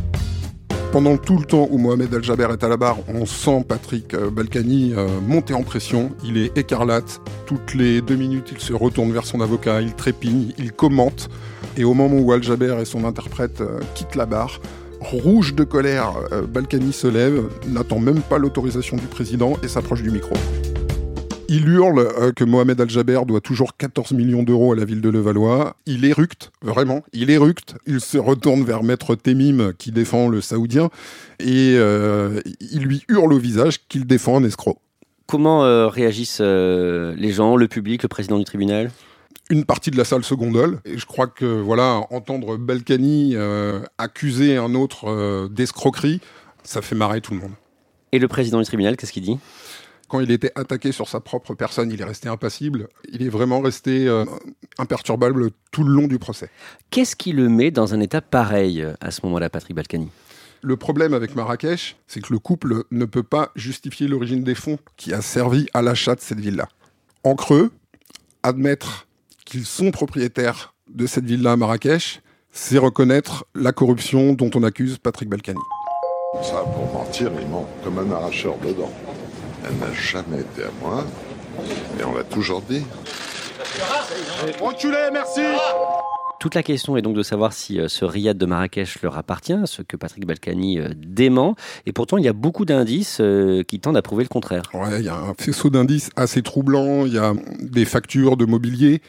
Pendant 0.90 1.16
tout 1.16 1.38
le 1.38 1.44
temps 1.44 1.68
où 1.70 1.78
Mohamed 1.78 2.12
Al-Jaber 2.12 2.48
est 2.50 2.64
à 2.64 2.68
la 2.68 2.76
barre, 2.76 2.98
on 3.06 3.24
sent 3.24 3.64
Patrick 3.68 4.14
euh, 4.14 4.30
Balkany 4.30 4.94
monter 5.24 5.54
en 5.54 5.62
pression. 5.62 6.10
Il 6.24 6.36
est 6.38 6.58
écarlate. 6.58 7.20
Toutes 7.46 7.72
les 7.74 8.00
deux 8.00 8.16
minutes, 8.16 8.48
il 8.50 8.58
se 8.58 8.72
retourne 8.72 9.12
vers 9.12 9.24
son 9.24 9.40
avocat, 9.40 9.80
il 9.80 9.94
trépigne, 9.94 10.52
il 10.58 10.72
commente. 10.72 11.30
Et 11.76 11.84
au 11.84 11.94
moment 11.94 12.18
où 12.18 12.32
Al-Jaber 12.32 12.78
et 12.80 12.84
son 12.84 13.04
interprète 13.04 13.62
quittent 13.94 14.16
la 14.16 14.26
barre, 14.26 14.60
rouge 15.00 15.54
de 15.54 15.62
colère, 15.62 16.14
Balkany 16.48 16.92
se 16.92 17.06
lève, 17.06 17.44
n'attend 17.68 18.00
même 18.00 18.22
pas 18.22 18.38
l'autorisation 18.38 18.96
du 18.96 19.06
président 19.06 19.56
et 19.62 19.68
s'approche 19.68 20.02
du 20.02 20.10
micro. 20.10 20.34
Il 21.54 21.68
hurle 21.68 21.98
euh, 21.98 22.32
que 22.32 22.44
Mohamed 22.44 22.80
Al-Jaber 22.80 23.20
doit 23.26 23.42
toujours 23.42 23.76
14 23.76 24.12
millions 24.12 24.42
d'euros 24.42 24.72
à 24.72 24.74
la 24.74 24.86
ville 24.86 25.02
de 25.02 25.10
Levallois. 25.10 25.76
Il 25.84 26.06
éructe, 26.06 26.50
vraiment, 26.62 27.02
il 27.12 27.28
éructe. 27.28 27.74
Il 27.86 28.00
se 28.00 28.16
retourne 28.16 28.64
vers 28.64 28.82
Maître 28.82 29.14
Temim 29.16 29.74
qui 29.76 29.92
défend 29.92 30.28
le 30.28 30.40
Saoudien 30.40 30.88
et 31.40 31.74
euh, 31.76 32.40
il 32.58 32.84
lui 32.84 33.04
hurle 33.08 33.34
au 33.34 33.38
visage 33.38 33.86
qu'il 33.86 34.06
défend 34.06 34.38
un 34.38 34.44
escroc. 34.44 34.78
Comment 35.26 35.62
euh, 35.62 35.88
réagissent 35.88 36.38
euh, 36.40 37.14
les 37.18 37.32
gens, 37.32 37.56
le 37.56 37.68
public, 37.68 38.02
le 38.02 38.08
président 38.08 38.38
du 38.38 38.44
tribunal? 38.44 38.90
Une 39.50 39.66
partie 39.66 39.90
de 39.90 39.98
la 39.98 40.04
salle 40.04 40.24
se 40.24 40.32
gondole 40.32 40.80
et 40.86 40.96
je 40.96 41.04
crois 41.04 41.26
que 41.26 41.44
voilà, 41.44 42.00
entendre 42.08 42.56
Balkany 42.56 43.36
accuser 43.98 44.56
un 44.56 44.74
autre 44.74 45.48
d'escroquerie, 45.48 46.22
ça 46.62 46.80
fait 46.80 46.94
marrer 46.94 47.20
tout 47.20 47.34
le 47.34 47.40
monde. 47.40 47.52
Et 48.12 48.18
le 48.18 48.28
président 48.28 48.58
du 48.58 48.64
tribunal, 48.64 48.96
qu'est-ce 48.96 49.12
qu'il 49.12 49.22
dit? 49.22 49.38
Quand 50.12 50.20
il 50.20 50.30
était 50.30 50.52
attaqué 50.56 50.92
sur 50.92 51.08
sa 51.08 51.20
propre 51.20 51.54
personne, 51.54 51.90
il 51.90 51.98
est 51.98 52.04
resté 52.04 52.28
impassible. 52.28 52.88
Il 53.10 53.22
est 53.22 53.30
vraiment 53.30 53.60
resté 53.60 54.06
euh, 54.06 54.26
imperturbable 54.76 55.52
tout 55.70 55.84
le 55.84 55.94
long 55.94 56.06
du 56.06 56.18
procès. 56.18 56.50
Qu'est-ce 56.90 57.16
qui 57.16 57.32
le 57.32 57.48
met 57.48 57.70
dans 57.70 57.94
un 57.94 58.00
état 58.00 58.20
pareil 58.20 58.86
à 59.00 59.10
ce 59.10 59.22
moment-là, 59.24 59.48
Patrick 59.48 59.74
Balkany? 59.74 60.10
Le 60.60 60.76
problème 60.76 61.14
avec 61.14 61.34
Marrakech, 61.34 61.96
c'est 62.06 62.20
que 62.20 62.30
le 62.30 62.38
couple 62.38 62.84
ne 62.90 63.06
peut 63.06 63.22
pas 63.22 63.52
justifier 63.56 64.06
l'origine 64.06 64.44
des 64.44 64.54
fonds 64.54 64.78
qui 64.98 65.14
a 65.14 65.22
servi 65.22 65.66
à 65.72 65.80
l'achat 65.80 66.14
de 66.14 66.20
cette 66.20 66.40
ville-là. 66.40 66.68
En 67.24 67.34
creux, 67.34 67.70
admettre 68.42 69.06
qu'ils 69.46 69.64
sont 69.64 69.92
propriétaires 69.92 70.74
de 70.90 71.06
cette 71.06 71.24
ville-là 71.24 71.52
à 71.52 71.56
Marrakech, 71.56 72.20
c'est 72.50 72.76
reconnaître 72.76 73.46
la 73.54 73.72
corruption 73.72 74.34
dont 74.34 74.50
on 74.54 74.62
accuse 74.62 74.98
Patrick 74.98 75.30
Balkany. 75.30 75.58
Ça, 76.42 76.64
pour 76.64 76.92
mentir, 76.92 77.30
il 77.40 77.48
ment 77.48 77.66
comme 77.82 77.98
un 77.98 78.10
arracheur 78.12 78.58
dedans. 78.58 78.92
Elle 79.64 79.76
n'a 79.76 79.92
jamais 79.94 80.40
été 80.40 80.64
à 80.64 80.70
moi, 80.82 81.04
et 81.98 82.04
on 82.04 82.14
l'a 82.14 82.24
toujours 82.24 82.62
dit. 82.62 82.84
Reculez, 84.60 85.10
merci 85.12 85.42
toute 86.42 86.56
la 86.56 86.64
question 86.64 86.96
est 86.96 87.02
donc 87.02 87.14
de 87.14 87.22
savoir 87.22 87.52
si 87.52 87.78
euh, 87.78 87.86
ce 87.86 88.04
riad 88.04 88.36
de 88.36 88.46
Marrakech 88.46 89.00
leur 89.00 89.16
appartient, 89.16 89.56
ce 89.66 89.80
que 89.80 89.96
Patrick 89.96 90.26
Balkany 90.26 90.80
euh, 90.80 90.88
dément. 90.96 91.54
Et 91.86 91.92
pourtant, 91.92 92.18
il 92.18 92.24
y 92.24 92.28
a 92.28 92.32
beaucoup 92.32 92.64
d'indices 92.64 93.18
euh, 93.20 93.62
qui 93.62 93.78
tendent 93.78 93.96
à 93.96 94.02
prouver 94.02 94.24
le 94.24 94.28
contraire. 94.28 94.64
Ouais, 94.74 94.98
il 94.98 95.04
y 95.04 95.08
a 95.08 95.14
un 95.14 95.34
faisceau 95.38 95.70
d'indices 95.70 96.10
assez 96.16 96.42
troublant. 96.42 97.06
Il 97.06 97.14
y 97.14 97.18
a 97.18 97.32
des 97.60 97.84
factures 97.84 98.36
de 98.36 98.44
mobilier 98.44 99.02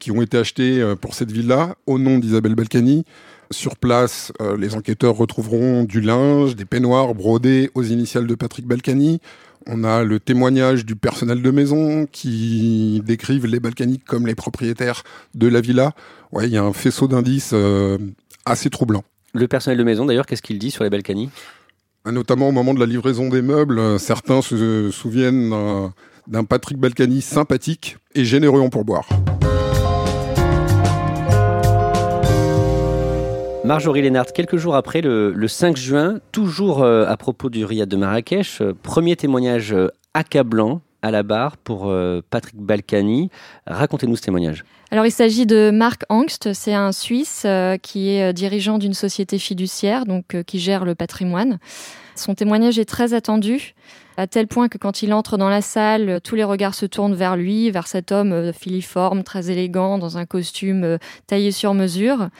qui 0.00 0.10
ont 0.10 0.20
été 0.20 0.36
achetées 0.36 0.84
pour 1.00 1.14
cette 1.14 1.30
ville-là 1.30 1.76
au 1.86 2.00
nom 2.00 2.18
d'Isabelle 2.18 2.56
Balkany. 2.56 3.04
Sur 3.52 3.76
place, 3.76 4.32
les 4.58 4.74
enquêteurs 4.74 5.14
retrouveront 5.14 5.84
du 5.84 6.00
linge, 6.00 6.56
des 6.56 6.64
peignoirs 6.64 7.14
brodés 7.14 7.70
aux 7.74 7.84
initiales 7.84 8.26
de 8.26 8.34
Patrick 8.34 8.66
Balkany. 8.66 9.20
On 9.66 9.84
a 9.84 10.04
le 10.04 10.20
témoignage 10.20 10.84
du 10.84 10.94
personnel 10.94 11.40
de 11.40 11.50
maison 11.50 12.06
qui 12.10 13.00
décrivent 13.04 13.46
les 13.46 13.60
Balkaniques 13.60 14.04
comme 14.04 14.26
les 14.26 14.34
propriétaires 14.34 15.04
de 15.34 15.48
la 15.48 15.60
villa. 15.60 15.92
Ouais, 16.32 16.46
il 16.46 16.52
y 16.52 16.58
a 16.58 16.62
un 16.62 16.72
faisceau 16.72 17.08
d'indices 17.08 17.52
euh, 17.54 17.96
assez 18.44 18.68
troublant. 18.68 19.04
Le 19.32 19.48
personnel 19.48 19.78
de 19.78 19.84
maison, 19.84 20.04
d'ailleurs, 20.04 20.26
qu'est-ce 20.26 20.42
qu'il 20.42 20.58
dit 20.58 20.70
sur 20.70 20.84
les 20.84 20.90
Balkany 20.90 21.30
ah, 22.04 22.12
Notamment 22.12 22.48
au 22.48 22.52
moment 22.52 22.74
de 22.74 22.80
la 22.80 22.86
livraison 22.86 23.28
des 23.28 23.42
meubles, 23.42 23.78
euh, 23.78 23.98
certains 23.98 24.42
se 24.42 24.90
souviennent 24.90 25.54
d'un 26.28 26.44
Patrick 26.44 26.78
Balkany 26.78 27.22
sympathique 27.22 27.96
et 28.14 28.24
généreux 28.24 28.60
en 28.60 28.68
pourboire. 28.68 29.08
Marjorie 33.64 34.02
Lénard, 34.02 34.26
quelques 34.26 34.58
jours 34.58 34.76
après, 34.76 35.00
le, 35.00 35.48
5 35.48 35.74
juin, 35.74 36.20
toujours 36.32 36.82
euh, 36.82 37.06
à 37.06 37.16
propos 37.16 37.48
du 37.48 37.64
Riyad 37.64 37.88
de 37.88 37.96
Marrakech, 37.96 38.60
euh, 38.60 38.74
premier 38.74 39.16
témoignage 39.16 39.72
euh, 39.72 39.88
accablant 40.12 40.82
à 41.00 41.10
la 41.10 41.22
barre 41.22 41.56
pour 41.56 41.92
Patrick 42.30 42.56
Balkany. 42.56 43.28
Racontez-nous 43.66 44.16
ce 44.16 44.22
témoignage. 44.22 44.64
Alors 44.90 45.04
il 45.04 45.10
s'agit 45.10 45.44
de 45.44 45.70
Marc 45.70 46.04
Angst, 46.08 46.54
c'est 46.54 46.72
un 46.72 46.92
Suisse 46.92 47.46
qui 47.82 48.08
est 48.08 48.32
dirigeant 48.32 48.78
d'une 48.78 48.94
société 48.94 49.38
fiduciaire, 49.38 50.06
donc 50.06 50.42
qui 50.46 50.58
gère 50.58 50.86
le 50.86 50.94
patrimoine. 50.94 51.58
Son 52.14 52.34
témoignage 52.34 52.78
est 52.78 52.86
très 52.86 53.12
attendu, 53.12 53.74
à 54.16 54.26
tel 54.26 54.46
point 54.46 54.68
que 54.68 54.78
quand 54.78 55.02
il 55.02 55.12
entre 55.12 55.36
dans 55.36 55.50
la 55.50 55.60
salle, 55.60 56.22
tous 56.24 56.36
les 56.36 56.44
regards 56.44 56.74
se 56.74 56.86
tournent 56.86 57.14
vers 57.14 57.36
lui, 57.36 57.70
vers 57.70 57.86
cet 57.86 58.10
homme 58.10 58.54
filiforme, 58.54 59.24
très 59.24 59.50
élégant, 59.50 59.98
dans 59.98 60.16
un 60.16 60.24
costume 60.24 60.96
taillé 61.26 61.52
sur 61.52 61.74
mesure. 61.74 62.30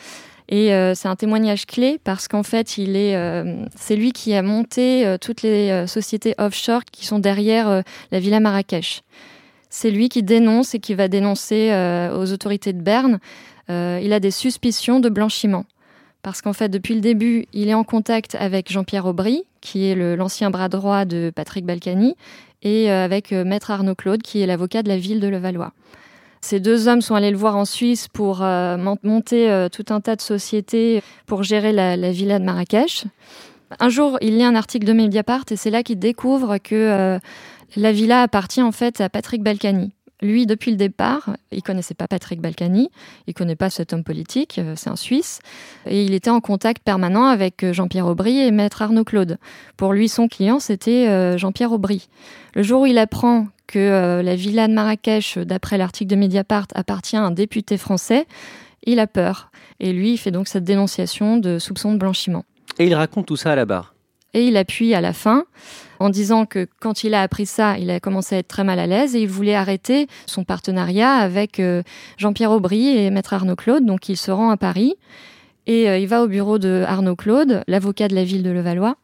Et 0.48 0.74
euh, 0.74 0.94
c'est 0.94 1.08
un 1.08 1.16
témoignage 1.16 1.66
clé 1.66 1.98
parce 2.04 2.28
qu'en 2.28 2.42
fait, 2.42 2.76
il 2.76 2.96
est, 2.96 3.16
euh, 3.16 3.64
c'est 3.76 3.96
lui 3.96 4.12
qui 4.12 4.34
a 4.34 4.42
monté 4.42 5.06
euh, 5.06 5.16
toutes 5.18 5.42
les 5.42 5.86
sociétés 5.86 6.34
offshore 6.38 6.84
qui 6.84 7.06
sont 7.06 7.18
derrière 7.18 7.82
la 8.12 8.20
Villa 8.20 8.40
Marrakech. 8.40 9.02
C'est 9.70 9.90
lui 9.90 10.08
qui 10.08 10.22
dénonce 10.22 10.74
et 10.74 10.80
qui 10.80 10.94
va 10.94 11.08
dénoncer 11.08 11.70
aux 12.14 12.32
autorités 12.32 12.72
de 12.72 12.80
Berne. 12.80 13.18
il 13.68 14.12
a 14.12 14.20
des 14.20 14.30
suspicions 14.30 15.00
de 15.00 15.08
blanchiment. 15.08 15.64
Parce 16.22 16.40
qu'en 16.40 16.52
fait, 16.52 16.68
depuis 16.68 16.94
le 16.94 17.00
début, 17.00 17.46
il 17.52 17.68
est 17.68 17.74
en 17.74 17.84
contact 17.84 18.36
avec 18.36 18.70
Jean-Pierre 18.70 19.04
Aubry, 19.04 19.42
qui 19.60 19.86
est 19.86 19.94
l'ancien 20.16 20.50
bras 20.50 20.68
droit 20.68 21.04
de 21.04 21.32
Patrick 21.34 21.66
Balkany, 21.66 22.14
et 22.62 22.88
avec 22.88 23.32
Maître 23.32 23.72
Arnaud 23.72 23.96
Claude, 23.96 24.22
qui 24.22 24.40
est 24.40 24.46
l'avocat 24.46 24.82
de 24.82 24.88
la 24.88 24.96
ville 24.96 25.18
de 25.18 25.26
Levallois. 25.26 25.72
Ces 26.44 26.60
deux 26.60 26.88
hommes 26.88 27.00
sont 27.00 27.14
allés 27.14 27.30
le 27.30 27.38
voir 27.38 27.56
en 27.56 27.64
Suisse 27.64 28.06
pour 28.06 28.42
euh, 28.42 28.76
monter 29.02 29.50
euh, 29.50 29.70
tout 29.70 29.86
un 29.88 30.02
tas 30.02 30.14
de 30.14 30.20
sociétés 30.20 31.02
pour 31.24 31.42
gérer 31.42 31.72
la, 31.72 31.96
villa 32.10 32.38
de 32.38 32.44
Marrakech. 32.44 33.06
Un 33.80 33.88
jour, 33.88 34.18
il 34.20 34.36
lit 34.36 34.44
un 34.44 34.54
article 34.54 34.84
de 34.84 34.92
Mediapart 34.92 35.46
et 35.50 35.56
c'est 35.56 35.70
là 35.70 35.82
qu'il 35.82 35.98
découvre 35.98 36.58
que 36.58 36.74
euh, 36.74 37.18
la 37.76 37.92
villa 37.92 38.20
appartient 38.20 38.60
en 38.60 38.72
fait 38.72 39.00
à 39.00 39.08
Patrick 39.08 39.42
Balkany. 39.42 39.94
Lui, 40.20 40.44
depuis 40.44 40.70
le 40.70 40.76
départ, 40.76 41.34
il 41.50 41.62
connaissait 41.62 41.94
pas 41.94 42.08
Patrick 42.08 42.42
Balkany, 42.42 42.90
il 43.26 43.32
connaît 43.32 43.56
pas 43.56 43.70
cet 43.70 43.94
homme 43.94 44.04
politique, 44.04 44.60
c'est 44.76 44.90
un 44.90 44.96
Suisse, 44.96 45.40
et 45.86 46.04
il 46.04 46.12
était 46.12 46.30
en 46.30 46.40
contact 46.40 46.82
permanent 46.82 47.24
avec 47.24 47.72
Jean-Pierre 47.72 48.06
Aubry 48.06 48.38
et 48.38 48.50
Maître 48.50 48.82
Arnaud 48.82 49.04
Claude. 49.04 49.38
Pour 49.76 49.92
lui, 49.92 50.08
son 50.08 50.28
client, 50.28 50.60
c'était 50.60 51.36
Jean-Pierre 51.36 51.72
Aubry. 51.72 52.08
Le 52.54 52.62
jour 52.62 52.82
où 52.82 52.86
il 52.86 52.96
apprend 52.96 53.48
que 53.66 53.78
euh, 53.78 54.22
la 54.22 54.36
villa 54.36 54.68
de 54.68 54.72
Marrakech, 54.72 55.38
d'après 55.38 55.78
l'article 55.78 56.10
de 56.10 56.16
Mediapart, 56.16 56.66
appartient 56.74 57.16
à 57.16 57.22
un 57.22 57.30
député 57.30 57.76
français, 57.76 58.26
il 58.84 59.00
a 59.00 59.06
peur. 59.06 59.50
Et 59.80 59.92
lui, 59.92 60.12
il 60.12 60.18
fait 60.18 60.30
donc 60.30 60.48
cette 60.48 60.64
dénonciation 60.64 61.36
de 61.36 61.58
soupçon 61.58 61.92
de 61.92 61.98
blanchiment. 61.98 62.44
Et 62.78 62.86
il 62.86 62.94
raconte 62.94 63.26
tout 63.26 63.36
ça 63.36 63.52
à 63.52 63.56
la 63.56 63.64
barre. 63.64 63.94
Et 64.34 64.46
il 64.46 64.56
appuie 64.56 64.94
à 64.94 65.00
la 65.00 65.12
fin 65.12 65.44
en 66.00 66.10
disant 66.10 66.44
que 66.44 66.66
quand 66.80 67.04
il 67.04 67.14
a 67.14 67.22
appris 67.22 67.46
ça, 67.46 67.78
il 67.78 67.88
a 67.90 68.00
commencé 68.00 68.34
à 68.34 68.38
être 68.38 68.48
très 68.48 68.64
mal 68.64 68.80
à 68.80 68.86
l'aise 68.86 69.14
et 69.14 69.20
il 69.20 69.28
voulait 69.28 69.54
arrêter 69.54 70.08
son 70.26 70.42
partenariat 70.42 71.12
avec 71.14 71.60
euh, 71.60 71.82
Jean-Pierre 72.18 72.50
Aubry 72.50 72.88
et 72.88 73.10
Maître 73.10 73.32
Arnaud 73.32 73.54
Claude. 73.54 73.86
Donc 73.86 74.08
il 74.08 74.16
se 74.16 74.32
rend 74.32 74.50
à 74.50 74.56
Paris 74.56 74.96
et 75.66 75.88
euh, 75.88 75.98
il 75.98 76.08
va 76.08 76.22
au 76.22 76.26
bureau 76.26 76.58
de 76.58 76.82
Arnaud 76.86 77.14
Claude, 77.14 77.62
l'avocat 77.68 78.08
de 78.08 78.14
la 78.16 78.24
ville 78.24 78.42
de 78.42 78.50
Levallois. 78.50 78.96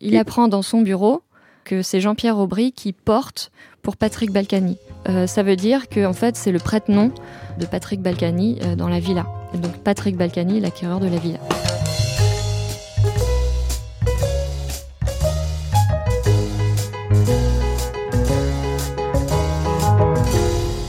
Il 0.00 0.16
apprend 0.16 0.48
dans 0.48 0.62
son 0.62 0.80
bureau 0.80 1.22
que 1.64 1.82
c'est 1.82 2.00
Jean-Pierre 2.00 2.38
Aubry 2.38 2.72
qui 2.72 2.92
porte 2.92 3.50
pour 3.82 3.96
Patrick 3.96 4.30
Balkany. 4.30 4.78
Euh, 5.08 5.26
ça 5.26 5.42
veut 5.42 5.56
dire 5.56 5.88
que 5.88 6.04
en 6.06 6.12
fait, 6.12 6.36
c'est 6.36 6.52
le 6.52 6.58
prête-nom 6.58 7.12
de 7.58 7.66
Patrick 7.66 8.00
Balkany 8.00 8.58
euh, 8.62 8.76
dans 8.76 8.88
la 8.88 9.00
villa. 9.00 9.26
donc 9.54 9.76
Patrick 9.78 10.16
Balkany, 10.16 10.60
l'acquéreur 10.60 11.00
de 11.00 11.08
la 11.08 11.18
villa. 11.18 11.40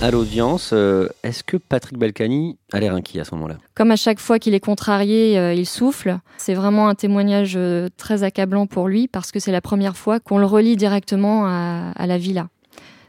À 0.03 0.11
l'audience, 0.11 0.71
euh, 0.73 1.07
est-ce 1.23 1.45
que 1.45 1.55
Patrick 1.55 1.97
Balkany 1.97 2.57
a 2.73 2.81
l'air 2.81 2.93
inquiet 2.93 3.21
à 3.21 3.23
ce 3.23 3.33
moment-là? 3.35 3.55
Comme 3.73 3.89
à 3.89 3.95
chaque 3.95 4.19
fois 4.19 4.37
qu'il 4.37 4.53
est 4.53 4.59
contrarié, 4.59 5.39
euh, 5.39 5.53
il 5.53 5.65
souffle. 5.65 6.17
C'est 6.37 6.55
vraiment 6.55 6.89
un 6.89 6.93
témoignage 6.93 7.53
euh, 7.55 7.87
très 7.95 8.23
accablant 8.23 8.67
pour 8.67 8.89
lui 8.89 9.07
parce 9.07 9.31
que 9.31 9.39
c'est 9.39 9.53
la 9.53 9.61
première 9.61 9.95
fois 9.95 10.19
qu'on 10.19 10.39
le 10.39 10.45
relie 10.45 10.75
directement 10.75 11.45
à, 11.45 12.05
la 12.05 12.17
villa. 12.17 12.49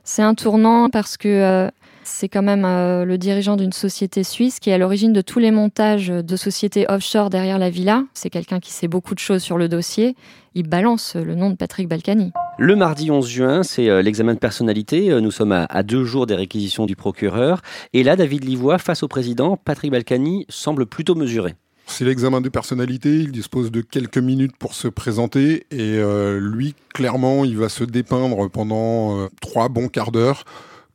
C'est 0.04 0.22
un 0.22 0.34
tournant 0.34 0.88
parce 0.88 1.16
que 1.16 1.68
c'est 2.04 2.28
quand 2.28 2.42
même 2.42 2.62
le 2.62 3.16
dirigeant 3.16 3.56
d'une 3.56 3.72
société 3.72 4.24
suisse 4.24 4.60
qui 4.60 4.70
est 4.70 4.74
à 4.74 4.78
l'origine 4.78 5.12
de 5.12 5.20
tous 5.20 5.38
les 5.38 5.50
montages 5.50 6.08
de 6.08 6.36
sociétés 6.36 6.86
offshore 6.88 7.30
derrière 7.30 7.58
la 7.58 7.70
villa. 7.70 8.04
C'est 8.14 8.30
quelqu'un 8.30 8.60
qui 8.60 8.72
sait 8.72 8.88
beaucoup 8.88 9.14
de 9.14 9.18
choses 9.18 9.42
sur 9.42 9.58
le 9.58 9.68
dossier. 9.68 10.16
Il 10.54 10.68
balance 10.68 11.16
le 11.16 11.34
nom 11.34 11.50
de 11.50 11.56
Patrick 11.56 11.88
Balkany. 11.88 12.32
Le 12.58 12.76
mardi 12.76 13.10
11 13.10 13.28
juin, 13.28 13.62
c'est 13.64 13.90
euh, 13.90 14.02
l'examen 14.02 14.34
de 14.34 14.38
personnalité. 14.38 15.10
Euh, 15.10 15.20
nous 15.20 15.32
sommes 15.32 15.52
à, 15.52 15.82
deux 15.82 16.04
jours 16.04 16.26
des 16.26 16.36
réquisitions 16.36 16.86
du 16.86 16.94
procureur. 16.94 17.60
Et 17.92 18.04
là, 18.04 18.14
David 18.14 18.44
Livois, 18.44 18.78
face 18.78 19.02
au 19.02 19.08
président, 19.08 19.56
Patrick 19.56 19.90
Balkany 19.90 20.46
semble 20.48 20.86
plutôt 20.86 21.16
mesuré. 21.16 21.54
C'est 21.86 22.04
l'examen 22.04 22.40
de 22.40 22.48
personnalité, 22.48 23.16
il 23.16 23.32
dispose 23.32 23.70
de 23.70 23.80
quelques 23.80 24.18
minutes 24.18 24.56
pour 24.56 24.74
se 24.74 24.88
présenter 24.88 25.66
et 25.70 25.98
euh, 25.98 26.38
lui, 26.40 26.74
clairement, 26.94 27.44
il 27.44 27.58
va 27.58 27.68
se 27.68 27.84
dépeindre 27.84 28.48
pendant 28.48 29.28
trois 29.40 29.68
bons 29.68 29.88
quarts 29.88 30.12
d'heure 30.12 30.44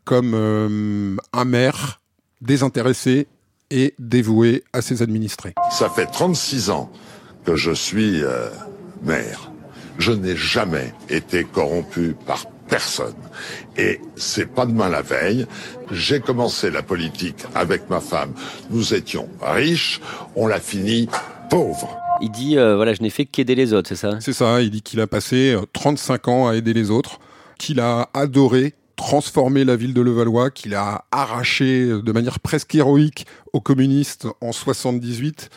comme 0.09 1.19
un 1.33 1.45
maire 1.45 2.01
désintéressé 2.41 3.27
et 3.69 3.93
dévoué 3.99 4.63
à 4.73 4.81
ses 4.81 5.03
administrés. 5.03 5.53
Ça 5.71 5.89
fait 5.89 6.07
36 6.07 6.71
ans 6.71 6.91
que 7.45 7.55
je 7.55 7.71
suis 7.71 8.23
maire 9.03 9.51
je 9.99 10.13
n'ai 10.13 10.35
jamais 10.35 10.93
été 11.09 11.43
corrompu 11.43 12.15
par 12.25 12.45
personne. 12.67 13.15
Et 13.77 13.99
c'est 14.15 14.47
pas 14.47 14.65
demain 14.65 14.89
la 14.89 15.01
veille. 15.01 15.45
J'ai 15.91 16.19
commencé 16.19 16.71
la 16.71 16.81
politique 16.81 17.43
avec 17.53 17.89
ma 17.89 17.99
femme. 17.99 18.33
Nous 18.69 18.93
étions 18.93 19.27
riches. 19.41 19.99
On 20.35 20.47
l'a 20.47 20.59
fini 20.59 21.07
pauvre. 21.49 21.97
Il 22.21 22.31
dit, 22.31 22.57
euh, 22.57 22.75
voilà, 22.75 22.93
je 22.93 23.01
n'ai 23.01 23.09
fait 23.09 23.25
qu'aider 23.25 23.55
les 23.55 23.73
autres, 23.73 23.89
c'est 23.89 23.95
ça? 23.95 24.19
C'est 24.19 24.33
ça. 24.33 24.61
Il 24.61 24.71
dit 24.71 24.81
qu'il 24.81 24.99
a 24.99 25.07
passé 25.07 25.55
35 25.73 26.27
euh, 26.27 26.31
ans 26.31 26.47
à 26.47 26.55
aider 26.55 26.73
les 26.73 26.91
autres, 26.91 27.19
qu'il 27.57 27.79
a 27.79 28.09
adoré 28.13 28.73
transformer 28.99 29.63
la 29.63 29.77
ville 29.77 29.93
de 29.93 30.01
Levallois, 30.01 30.51
qu'il 30.51 30.75
a 30.75 31.05
arraché 31.11 31.85
de 31.87 32.11
manière 32.11 32.41
presque 32.41 32.75
héroïque 32.75 33.25
aux 33.53 33.61
communistes 33.61 34.27
en 34.41 34.51
78 34.51 35.49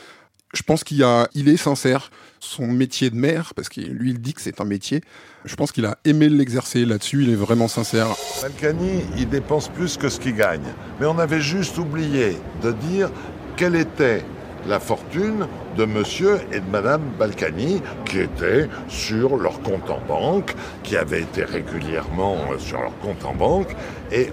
je 0.55 0.63
pense 0.63 0.85
qu'il 0.85 1.03
a, 1.03 1.29
il 1.35 1.49
est 1.49 1.57
sincère. 1.57 2.11
son 2.41 2.67
métier 2.67 3.09
de 3.09 3.17
maire, 3.17 3.55
parce 3.55 3.69
que 3.69 3.81
lui, 3.81 4.11
il 4.11 4.21
dit 4.21 4.35
que 4.35 4.41
c'est 4.43 4.61
un 4.61 4.65
métier. 4.65 5.01
Je 5.45 5.55
pense 5.55 5.71
qu'il 5.73 5.87
a 5.87 5.97
aimé 6.05 6.29
l'exercer 6.29 6.85
là-dessus, 6.85 7.23
il 7.23 7.31
est 7.31 7.37
vraiment 7.37 7.69
sincère. 7.69 8.09
Balkany, 8.43 9.05
il 9.17 9.29
dépense 9.29 9.69
plus 9.69 9.97
que 9.97 10.09
ce 10.09 10.19
qu'il 10.19 10.35
gagne. 10.35 10.75
Mais 11.01 11.07
on 11.07 11.19
avait 11.19 11.41
juste 11.41 11.79
oublié 11.79 12.37
de 12.63 12.73
dire 12.73 13.11
quelle 13.57 13.77
était 13.77 14.25
la 14.67 14.81
fortune 14.81 15.47
de 15.77 15.85
monsieur 15.85 16.41
et 16.53 16.61
de 16.61 16.71
madame 16.71 17.03
Balkany 17.19 17.83
qui 18.05 18.21
étaient 18.21 18.69
sur 18.89 19.37
leur 19.37 19.61
compte 19.63 19.91
en 19.91 20.01
banque, 20.07 20.55
qui 20.83 20.97
avaient 20.97 21.23
été 21.23 21.45
régulièrement 21.45 22.37
sur 22.59 22.81
leur 22.81 22.97
compte 22.99 23.25
en 23.25 23.35
banque. 23.35 23.75
Et 24.11 24.31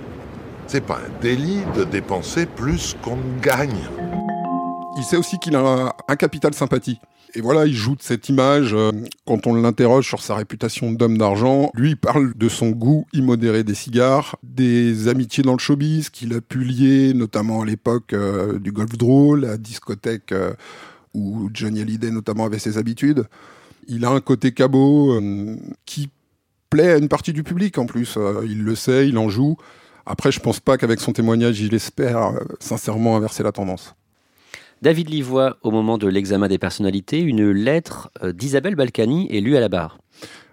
c'est 0.68 0.86
pas 0.86 0.98
un 0.98 1.22
délit 1.22 1.64
de 1.76 1.84
dépenser 1.84 2.46
plus 2.46 2.96
qu'on 3.02 3.16
ne 3.16 3.40
gagne. 3.42 3.90
Il 4.98 5.04
sait 5.04 5.18
aussi 5.18 5.40
qu'il 5.40 5.56
a 5.56 5.96
un 6.08 6.16
capital 6.16 6.54
sympathie. 6.54 7.00
Et 7.36 7.42
voilà, 7.42 7.68
il 7.68 7.76
joue 7.76 7.96
de 7.96 8.02
cette 8.02 8.28
image 8.30 8.74
euh, 8.74 8.92
quand 9.28 9.46
on 9.46 9.54
l'interroge 9.54 10.08
sur 10.08 10.22
sa 10.22 10.36
réputation 10.36 10.92
d'homme 10.92 11.18
d'argent. 11.18 11.70
Lui, 11.76 11.92
il 11.92 11.98
parle 11.98 12.34
de 12.36 12.50
son 12.50 12.72
goût 12.72 13.06
immodéré 13.14 13.64
des 13.64 13.76
cigares, 13.76 14.36
des 14.42 15.08
amitiés 15.08 15.44
dans 15.44 15.54
le 15.54 15.60
showbiz 15.60 16.10
qu'il 16.10 16.34
a 16.34 16.42
pu 16.42 16.64
lier, 16.64 17.14
notamment 17.14 17.62
à 17.62 17.66
l'époque 17.66 18.14
euh, 18.14 18.58
du 18.58 18.72
golf 18.72 18.98
drôle, 18.98 19.42
la 19.42 19.58
discothèque 19.58 20.32
euh, 20.32 20.54
où 21.14 21.52
Johnny 21.54 21.82
Hallyday 21.82 22.10
notamment 22.10 22.46
avait 22.46 22.58
ses 22.58 22.80
habitudes. 22.80 23.26
Il 23.88 24.06
a 24.06 24.10
un 24.10 24.22
côté 24.22 24.52
cabot 24.52 25.20
qui 25.86 26.10
plaît 26.70 26.92
à 26.92 26.98
une 26.98 27.10
partie 27.10 27.34
du 27.34 27.42
public 27.42 27.80
en 27.80 27.88
plus. 27.88 28.20
il 28.46 28.64
le 28.64 28.76
sait, 28.76 29.10
il 29.10 29.18
en 29.18 29.30
joue. 29.30 29.58
Après, 30.06 30.32
je 30.32 30.40
pense 30.40 30.60
pas 30.60 30.78
qu'avec 30.78 31.00
son 31.00 31.12
témoignage, 31.12 31.60
il 31.60 31.74
espère 31.74 32.34
sincèrement 32.60 33.18
inverser 33.18 33.42
la 33.42 33.52
tendance. 33.52 33.96
David 34.82 35.10
Livois, 35.10 35.58
au 35.62 35.72
moment 35.72 35.98
de 35.98 36.08
l'examen 36.08 36.48
des 36.48 36.58
personnalités, 36.58 37.20
une 37.20 37.52
lettre 37.52 38.10
euh, 38.24 38.32
d'Isabelle 38.32 38.76
Balkany 38.76 39.28
est 39.30 39.42
lue 39.42 39.58
à 39.58 39.60
la 39.60 39.68
barre. 39.68 39.98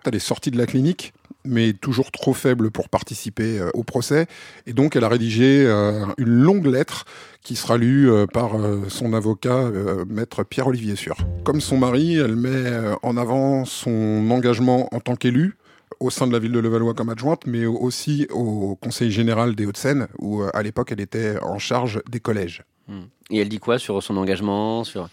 Elle 0.04 0.16
est 0.16 0.20
sortie 0.20 0.50
de 0.50 0.58
la 0.58 0.66
clinique, 0.66 1.12
mais 1.44 1.72
toujours 1.72 2.10
trop 2.10 2.32
faible 2.32 2.72
pour 2.72 2.88
participer 2.88 3.60
euh, 3.60 3.70
au 3.74 3.84
procès. 3.84 4.26
Et 4.66 4.72
donc, 4.72 4.96
elle 4.96 5.04
a 5.04 5.08
rédigé 5.08 5.64
euh, 5.64 6.04
une 6.18 6.28
longue 6.28 6.66
lettre 6.66 7.04
qui 7.40 7.54
sera 7.54 7.76
lue 7.76 8.10
par 8.32 8.56
son 8.88 9.12
avocat, 9.12 9.70
maître 10.08 10.42
Pierre-Olivier 10.42 10.96
Sûr. 10.96 11.16
Comme 11.44 11.60
son 11.60 11.78
mari, 11.78 12.16
elle 12.16 12.34
met 12.34 12.68
en 13.04 13.16
avant 13.16 13.64
son 13.64 14.28
engagement 14.32 14.92
en 14.92 14.98
tant 14.98 15.14
qu'élu 15.14 15.56
au 16.00 16.10
sein 16.10 16.26
de 16.26 16.32
la 16.32 16.40
ville 16.40 16.50
de 16.50 16.58
Levallois 16.58 16.94
comme 16.94 17.08
adjointe, 17.08 17.46
mais 17.46 17.64
aussi 17.64 18.26
au 18.32 18.74
Conseil 18.74 19.12
général 19.12 19.54
des 19.54 19.64
Hauts-de-Seine, 19.64 20.08
où 20.18 20.42
à 20.42 20.60
l'époque 20.64 20.90
elle 20.90 21.00
était 21.00 21.38
en 21.40 21.60
charge 21.60 22.02
des 22.10 22.18
collèges. 22.18 22.64
Hmm. 22.88 23.04
Et 23.30 23.38
elle 23.38 23.48
dit 23.48 23.58
quoi 23.58 23.78
sur 23.78 24.02
son 24.02 24.16
engagement 24.16 24.84
sur... 24.84 25.08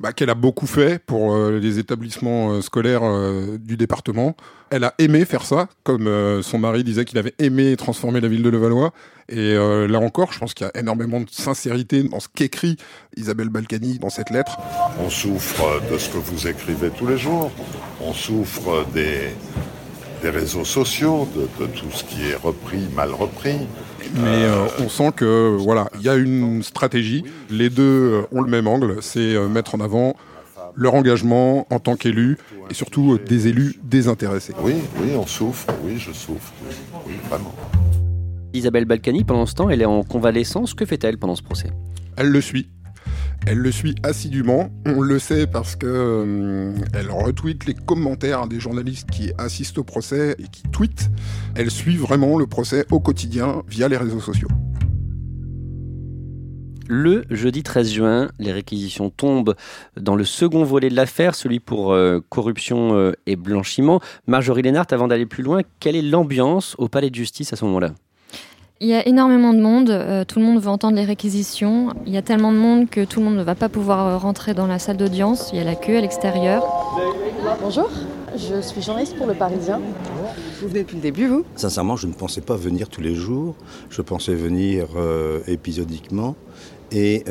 Bah, 0.00 0.12
Qu'elle 0.12 0.30
a 0.30 0.34
beaucoup 0.34 0.66
fait 0.66 0.98
pour 0.98 1.34
euh, 1.34 1.60
les 1.60 1.78
établissements 1.78 2.50
euh, 2.50 2.60
scolaires 2.62 3.04
euh, 3.04 3.58
du 3.58 3.76
département. 3.76 4.36
Elle 4.70 4.82
a 4.82 4.94
aimé 4.98 5.24
faire 5.24 5.44
ça, 5.44 5.68
comme 5.84 6.42
son 6.42 6.58
mari 6.58 6.82
disait 6.82 7.04
qu'il 7.04 7.16
avait 7.18 7.34
aimé 7.38 7.76
transformer 7.76 8.20
la 8.20 8.26
ville 8.26 8.42
de 8.42 8.48
Levallois. 8.48 8.92
Et 9.28 9.54
là 9.54 10.00
encore, 10.00 10.32
je 10.32 10.40
pense 10.40 10.52
qu'il 10.52 10.66
y 10.66 10.68
a 10.68 10.80
énormément 10.80 11.20
de 11.20 11.30
sincérité 11.30 12.02
dans 12.02 12.18
ce 12.18 12.26
qu'écrit 12.26 12.76
Isabelle 13.16 13.50
Balkany 13.50 14.00
dans 14.00 14.10
cette 14.10 14.30
lettre. 14.30 14.58
On 14.98 15.10
souffre 15.10 15.80
de 15.92 15.96
ce 15.96 16.08
que 16.08 16.16
vous 16.16 16.48
écrivez 16.48 16.90
tous 16.90 17.06
les 17.06 17.18
jours. 17.18 17.52
On 18.00 18.12
souffre 18.12 18.84
des, 18.92 19.28
des 20.22 20.30
réseaux 20.30 20.64
sociaux, 20.64 21.28
de, 21.36 21.42
de 21.64 21.70
tout 21.70 21.92
ce 21.92 22.02
qui 22.02 22.30
est 22.30 22.34
repris, 22.34 22.88
mal 22.96 23.12
repris. 23.12 23.58
Mais 24.14 24.44
euh, 24.44 24.66
on 24.80 24.88
sent 24.88 25.12
que 25.16 25.56
voilà, 25.56 25.88
il 25.96 26.02
y 26.02 26.08
a 26.08 26.16
une 26.16 26.62
stratégie. 26.62 27.24
Les 27.50 27.70
deux 27.70 27.82
euh, 27.82 28.22
ont 28.32 28.42
le 28.42 28.50
même 28.50 28.66
angle, 28.66 28.98
c'est 29.00 29.34
euh, 29.34 29.48
mettre 29.48 29.74
en 29.74 29.80
avant 29.80 30.14
leur 30.76 30.94
engagement 30.94 31.66
en 31.70 31.78
tant 31.78 31.94
qu'élus 31.94 32.36
et 32.68 32.74
surtout 32.74 33.18
des 33.18 33.46
élus 33.48 33.76
désintéressés. 33.82 34.54
Oui, 34.60 34.74
oui, 35.00 35.10
on 35.16 35.26
souffre, 35.26 35.66
oui, 35.84 35.98
je 35.98 36.12
souffre, 36.12 36.52
oui, 37.06 37.14
vraiment. 37.28 37.54
Isabelle 38.52 38.84
Balkany, 38.84 39.24
pendant 39.24 39.46
ce 39.46 39.54
temps, 39.54 39.70
elle 39.70 39.82
est 39.82 39.86
en 39.86 40.02
convalescence. 40.02 40.74
Que 40.74 40.84
fait-elle 40.84 41.18
pendant 41.18 41.36
ce 41.36 41.42
procès? 41.42 41.70
Elle 42.16 42.28
le 42.28 42.40
suit. 42.40 42.68
Elle 43.46 43.58
le 43.58 43.72
suit 43.72 43.94
assidûment. 44.02 44.70
On 44.86 45.00
le 45.00 45.18
sait 45.18 45.46
parce 45.46 45.76
que 45.76 45.86
euh, 45.86 46.72
retweet 47.10 47.66
les 47.66 47.74
commentaires 47.74 48.46
des 48.48 48.60
journalistes 48.60 49.10
qui 49.10 49.32
assistent 49.38 49.78
au 49.78 49.84
procès 49.84 50.34
et 50.38 50.48
qui 50.48 50.62
tweetent. 50.64 51.10
Elle 51.54 51.70
suit 51.70 51.96
vraiment 51.96 52.38
le 52.38 52.46
procès 52.46 52.86
au 52.90 53.00
quotidien 53.00 53.62
via 53.68 53.88
les 53.88 53.96
réseaux 53.96 54.20
sociaux. 54.20 54.48
Le 56.86 57.24
jeudi 57.30 57.62
13 57.62 57.92
juin, 57.92 58.30
les 58.38 58.52
réquisitions 58.52 59.08
tombent 59.08 59.54
dans 59.98 60.16
le 60.16 60.24
second 60.24 60.64
volet 60.64 60.90
de 60.90 60.94
l'affaire, 60.94 61.34
celui 61.34 61.58
pour 61.58 61.92
euh, 61.94 62.20
corruption 62.28 62.94
euh, 62.94 63.12
et 63.26 63.36
blanchiment. 63.36 64.00
Marjorie 64.26 64.62
Lénart, 64.62 64.86
avant 64.90 65.08
d'aller 65.08 65.24
plus 65.24 65.42
loin, 65.42 65.62
quelle 65.80 65.96
est 65.96 66.02
l'ambiance 66.02 66.74
au 66.76 66.88
palais 66.88 67.08
de 67.08 67.14
justice 67.14 67.54
à 67.54 67.56
ce 67.56 67.64
moment-là? 67.64 67.94
Il 68.80 68.88
y 68.88 68.94
a 68.94 69.06
énormément 69.06 69.54
de 69.54 69.60
monde, 69.60 69.90
euh, 69.90 70.24
tout 70.24 70.40
le 70.40 70.44
monde 70.44 70.60
veut 70.60 70.68
entendre 70.68 70.96
les 70.96 71.04
réquisitions. 71.04 71.90
Il 72.06 72.12
y 72.12 72.16
a 72.16 72.22
tellement 72.22 72.50
de 72.50 72.56
monde 72.56 72.90
que 72.90 73.04
tout 73.04 73.20
le 73.20 73.26
monde 73.26 73.36
ne 73.36 73.42
va 73.42 73.54
pas 73.54 73.68
pouvoir 73.68 74.06
euh, 74.06 74.18
rentrer 74.18 74.52
dans 74.52 74.66
la 74.66 74.80
salle 74.80 74.96
d'audience. 74.96 75.50
Il 75.52 75.58
y 75.58 75.62
a 75.62 75.64
la 75.64 75.76
queue 75.76 75.96
à 75.96 76.00
l'extérieur. 76.00 76.64
Bonjour, 77.62 77.88
je 78.36 78.60
suis 78.60 78.82
journaliste 78.82 79.16
pour 79.16 79.28
Le 79.28 79.34
Parisien. 79.34 79.80
Vous 80.60 80.68
venez 80.68 80.80
depuis 80.80 80.96
le 80.96 81.02
début, 81.02 81.28
vous? 81.28 81.44
Sincèrement, 81.54 81.94
je 81.96 82.08
ne 82.08 82.12
pensais 82.12 82.40
pas 82.40 82.56
venir 82.56 82.88
tous 82.88 83.00
les 83.00 83.14
jours. 83.14 83.54
Je 83.90 84.02
pensais 84.02 84.34
venir 84.34 84.86
euh, 84.96 85.38
épisodiquement. 85.46 86.34
Et 86.92 87.24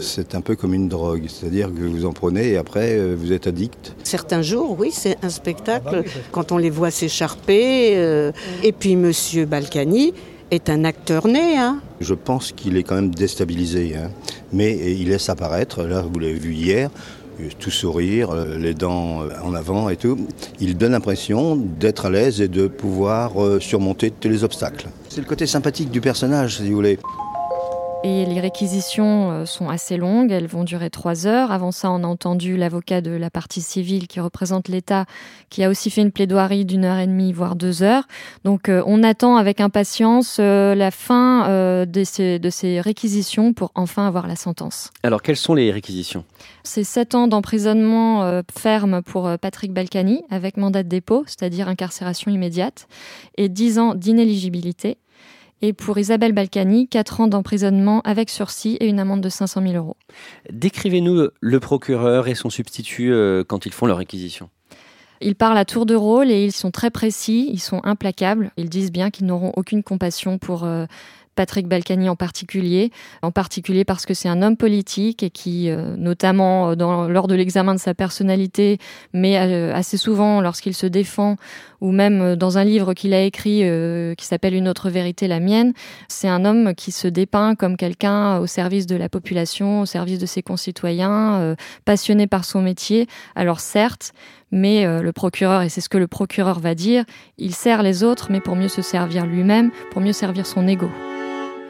c'est 0.00 0.36
un 0.36 0.40
peu 0.40 0.54
comme 0.54 0.72
une 0.72 0.88
drogue, 0.88 1.24
c'est-à-dire 1.26 1.74
que 1.74 1.80
vous 1.80 2.04
en 2.06 2.12
prenez 2.12 2.50
et 2.50 2.56
après 2.56 2.96
vous 3.16 3.32
êtes 3.32 3.48
addict. 3.48 3.96
Certains 4.04 4.40
jours, 4.40 4.76
oui, 4.78 4.90
c'est 4.92 5.16
un 5.24 5.30
spectacle. 5.30 6.04
Quand 6.30 6.52
on 6.52 6.58
les 6.58 6.70
voit 6.70 6.92
s'écharper, 6.92 8.30
et 8.62 8.72
puis 8.72 8.94
Monsieur 8.94 9.46
Balkany, 9.46 10.12
est 10.50 10.70
un 10.70 10.84
acteur 10.84 11.26
né. 11.26 11.56
Hein. 11.56 11.80
Je 12.00 12.14
pense 12.14 12.52
qu'il 12.52 12.76
est 12.76 12.82
quand 12.82 12.96
même 12.96 13.14
déstabilisé, 13.14 13.96
hein. 13.96 14.10
mais 14.52 14.76
il 14.94 15.08
laisse 15.08 15.28
apparaître, 15.28 15.84
là 15.84 16.02
vous 16.02 16.18
l'avez 16.18 16.34
vu 16.34 16.54
hier, 16.54 16.90
tout 17.58 17.70
sourire, 17.70 18.30
euh, 18.30 18.58
les 18.58 18.74
dents 18.74 19.22
euh, 19.22 19.30
en 19.42 19.54
avant 19.54 19.88
et 19.88 19.96
tout. 19.96 20.18
Il 20.60 20.76
donne 20.76 20.92
l'impression 20.92 21.56
d'être 21.56 22.06
à 22.06 22.10
l'aise 22.10 22.40
et 22.40 22.48
de 22.48 22.66
pouvoir 22.66 23.42
euh, 23.42 23.60
surmonter 23.60 24.10
tous 24.10 24.28
les 24.28 24.44
obstacles. 24.44 24.88
C'est 25.08 25.20
le 25.20 25.26
côté 25.26 25.46
sympathique 25.46 25.90
du 25.90 26.00
personnage, 26.00 26.58
si 26.58 26.68
vous 26.68 26.74
voulez. 26.74 26.98
Et 28.02 28.24
les 28.24 28.40
réquisitions 28.40 29.30
euh, 29.30 29.44
sont 29.44 29.68
assez 29.68 29.98
longues, 29.98 30.32
elles 30.32 30.46
vont 30.46 30.64
durer 30.64 30.88
trois 30.88 31.26
heures. 31.26 31.52
Avant 31.52 31.70
ça, 31.70 31.90
on 31.90 32.02
a 32.02 32.06
entendu 32.06 32.56
l'avocat 32.56 33.02
de 33.02 33.10
la 33.10 33.28
partie 33.28 33.60
civile 33.60 34.08
qui 34.08 34.20
représente 34.20 34.68
l'État, 34.68 35.04
qui 35.50 35.62
a 35.62 35.68
aussi 35.68 35.90
fait 35.90 36.00
une 36.00 36.10
plaidoirie 36.10 36.64
d'une 36.64 36.86
heure 36.86 36.96
et 36.96 37.06
demie, 37.06 37.34
voire 37.34 37.56
deux 37.56 37.82
heures. 37.82 38.04
Donc 38.42 38.70
euh, 38.70 38.82
on 38.86 39.02
attend 39.02 39.36
avec 39.36 39.60
impatience 39.60 40.38
euh, 40.40 40.74
la 40.74 40.90
fin 40.90 41.20
de 41.84 42.04
ces, 42.04 42.38
de, 42.38 42.48
ces, 42.48 42.80
réquisitions 42.80 43.52
pour 43.52 43.70
enfin 43.74 44.06
avoir 44.06 44.26
la 44.26 44.36
sentence. 44.36 44.90
Alors 45.02 45.20
quelles 45.20 45.36
sont 45.36 45.54
les 45.54 45.70
réquisitions? 45.70 46.24
C'est 46.62 46.84
sept 46.84 47.14
ans 47.14 47.28
d'emprisonnement 47.28 48.42
ferme 48.56 49.02
pour 49.02 49.30
Patrick 49.40 49.72
Balkany, 49.72 50.22
avec 50.30 50.56
mandat 50.56 50.82
de 50.82 50.88
dépôt, 50.88 51.24
c'est-à-dire 51.26 51.68
incarcération 51.68 52.30
immédiate, 52.30 52.86
et 53.36 53.48
dix 53.48 53.78
ans 53.78 53.94
d'inéligibilité. 53.94 54.96
Et 55.62 55.72
pour 55.72 55.98
Isabelle 55.98 56.32
Balkany, 56.32 56.88
4 56.88 57.20
ans 57.20 57.28
d'emprisonnement 57.28 58.00
avec 58.02 58.30
sursis 58.30 58.76
et 58.80 58.88
une 58.88 58.98
amende 58.98 59.20
de 59.20 59.28
500 59.28 59.62
000 59.62 59.74
euros. 59.74 59.96
Décrivez-nous 60.50 61.28
le 61.38 61.60
procureur 61.60 62.28
et 62.28 62.34
son 62.34 62.50
substitut 62.50 63.12
euh, 63.12 63.44
quand 63.44 63.66
ils 63.66 63.72
font 63.72 63.86
leur 63.86 63.98
réquisition. 63.98 64.48
Ils 65.22 65.36
parlent 65.36 65.58
à 65.58 65.66
tour 65.66 65.84
de 65.84 65.94
rôle 65.94 66.30
et 66.30 66.44
ils 66.44 66.52
sont 66.52 66.70
très 66.70 66.90
précis, 66.90 67.50
ils 67.52 67.60
sont 67.60 67.82
implacables. 67.84 68.52
Ils 68.56 68.70
disent 68.70 68.90
bien 68.90 69.10
qu'ils 69.10 69.26
n'auront 69.26 69.52
aucune 69.54 69.82
compassion 69.82 70.38
pour 70.38 70.64
euh, 70.64 70.86
Patrick 71.34 71.68
Balkany 71.68 72.08
en 72.08 72.16
particulier, 72.16 72.90
en 73.22 73.30
particulier 73.30 73.84
parce 73.84 74.04
que 74.04 74.14
c'est 74.14 74.28
un 74.28 74.42
homme 74.42 74.56
politique 74.56 75.22
et 75.22 75.30
qui, 75.30 75.70
euh, 75.70 75.96
notamment 75.96 76.70
euh, 76.70 77.08
lors 77.08 77.28
de 77.28 77.34
l'examen 77.34 77.74
de 77.74 77.80
sa 77.80 77.94
personnalité, 77.94 78.78
mais 79.12 79.38
euh, 79.38 79.74
assez 79.74 79.96
souvent 79.96 80.40
lorsqu'il 80.40 80.74
se 80.74 80.86
défend, 80.86 81.36
ou 81.80 81.92
même 81.92 82.36
dans 82.36 82.58
un 82.58 82.64
livre 82.64 82.92
qu'il 82.92 83.14
a 83.14 83.22
écrit 83.22 83.62
qui 84.18 84.26
s'appelle 84.26 84.52
Une 84.52 84.68
autre 84.68 84.90
vérité, 84.90 85.28
la 85.28 85.40
mienne, 85.40 85.72
c'est 86.08 86.28
un 86.28 86.44
homme 86.44 86.74
qui 86.74 86.92
se 86.92 87.08
dépeint 87.08 87.54
comme 87.54 87.78
quelqu'un 87.78 88.36
au 88.36 88.46
service 88.46 88.86
de 88.86 88.96
la 88.96 89.08
population, 89.08 89.80
au 89.80 89.86
service 89.86 90.18
de 90.18 90.26
ses 90.26 90.42
concitoyens, 90.42 91.56
passionné 91.86 92.26
par 92.26 92.44
son 92.44 92.60
métier. 92.60 93.06
Alors 93.34 93.60
certes, 93.60 94.12
mais 94.52 94.84
le 95.00 95.12
procureur, 95.12 95.62
et 95.62 95.70
c'est 95.70 95.80
ce 95.80 95.88
que 95.88 95.96
le 95.96 96.06
procureur 96.06 96.60
va 96.60 96.74
dire, 96.74 97.04
il 97.38 97.54
sert 97.54 97.82
les 97.82 98.04
autres, 98.04 98.28
mais 98.30 98.40
pour 98.40 98.56
mieux 98.56 98.68
se 98.68 98.82
servir 98.82 99.24
lui-même, 99.24 99.70
pour 99.90 100.02
mieux 100.02 100.12
servir 100.12 100.44
son 100.44 100.68
ego. 100.68 100.90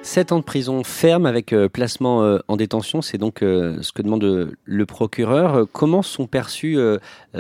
7 0.03 0.33
ans 0.33 0.39
de 0.39 0.45
prison 0.45 0.83
ferme 0.83 1.27
avec 1.27 1.53
euh, 1.53 1.69
placement 1.69 2.23
euh, 2.23 2.39
en 2.49 2.57
détention, 2.57 3.03
c'est 3.03 3.19
donc 3.19 3.43
euh, 3.43 3.77
ce 3.83 3.93
que 3.93 4.01
demande 4.01 4.57
le 4.65 4.87
procureur. 4.87 5.67
Comment 5.73 6.03
sont 6.03 6.27
perçues 6.27 6.79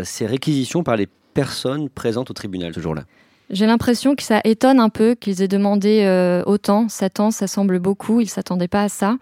ces 0.03 0.27
réquisitions 0.27 0.83
par 0.83 0.97
les 0.97 1.09
personnes 1.35 1.89
présentes 1.89 2.31
au 2.31 2.35
tribunal 2.35 2.75
ce 2.75 2.81
jour-là? 2.81 3.03
J'ai 3.49 3.67
l'impression 3.67 4.15
que 4.15 4.23
ça 4.23 4.41
étonne 4.45 4.79
un 4.79 4.91
peu 4.91 5.15
qu'ils 5.15 5.43
aient 5.43 5.49
demandé 5.49 6.43
autant. 6.47 6.89
7 6.89 7.21
ans, 7.21 7.31
ça 7.31 7.47
semble 7.47 7.79
beaucoup. 7.81 8.21
Ils 8.21 8.25
ne 8.25 8.31
s'attendaient 8.31 8.69
pas 8.69 8.85
à 8.85 8.89
ça. 8.89 9.17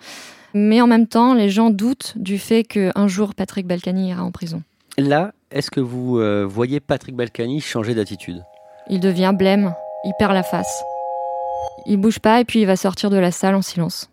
Mais 0.53 0.81
en 0.81 0.87
même 0.87 1.07
temps, 1.07 1.35
les 1.35 1.48
gens 1.48 1.70
doutent 1.70 2.14
du 2.16 2.38
fait 2.38 2.64
qu'un 2.64 3.09
jour, 3.09 3.35
Patrick 3.35 3.66
Balkany 3.66 4.11
ira 4.11 4.24
en 4.24 4.33
prison. 4.33 4.62
Là, 4.98 5.33
Est-ce 5.51 5.70
que 5.70 5.81
vous 5.81 6.20
voyez 6.48 6.81
Patrick 6.81 7.14
Balkany 7.14 7.61
changer 7.61 7.94
d'attitude? 7.94 8.42
Il 8.90 9.01
devient 9.01 9.33
blême, 9.37 9.72
il 10.05 10.12
perd 10.18 10.33
la 10.33 10.42
face. 10.42 10.83
Il 11.87 11.97
bouge 11.97 12.18
pas 12.18 12.40
et 12.40 12.44
puis 12.44 12.61
il 12.61 12.66
va 12.66 12.77
sortir 12.77 13.11
de 13.11 13.16
la 13.16 13.31
salle 13.31 13.55
en 13.55 13.62
silence. 13.62 14.11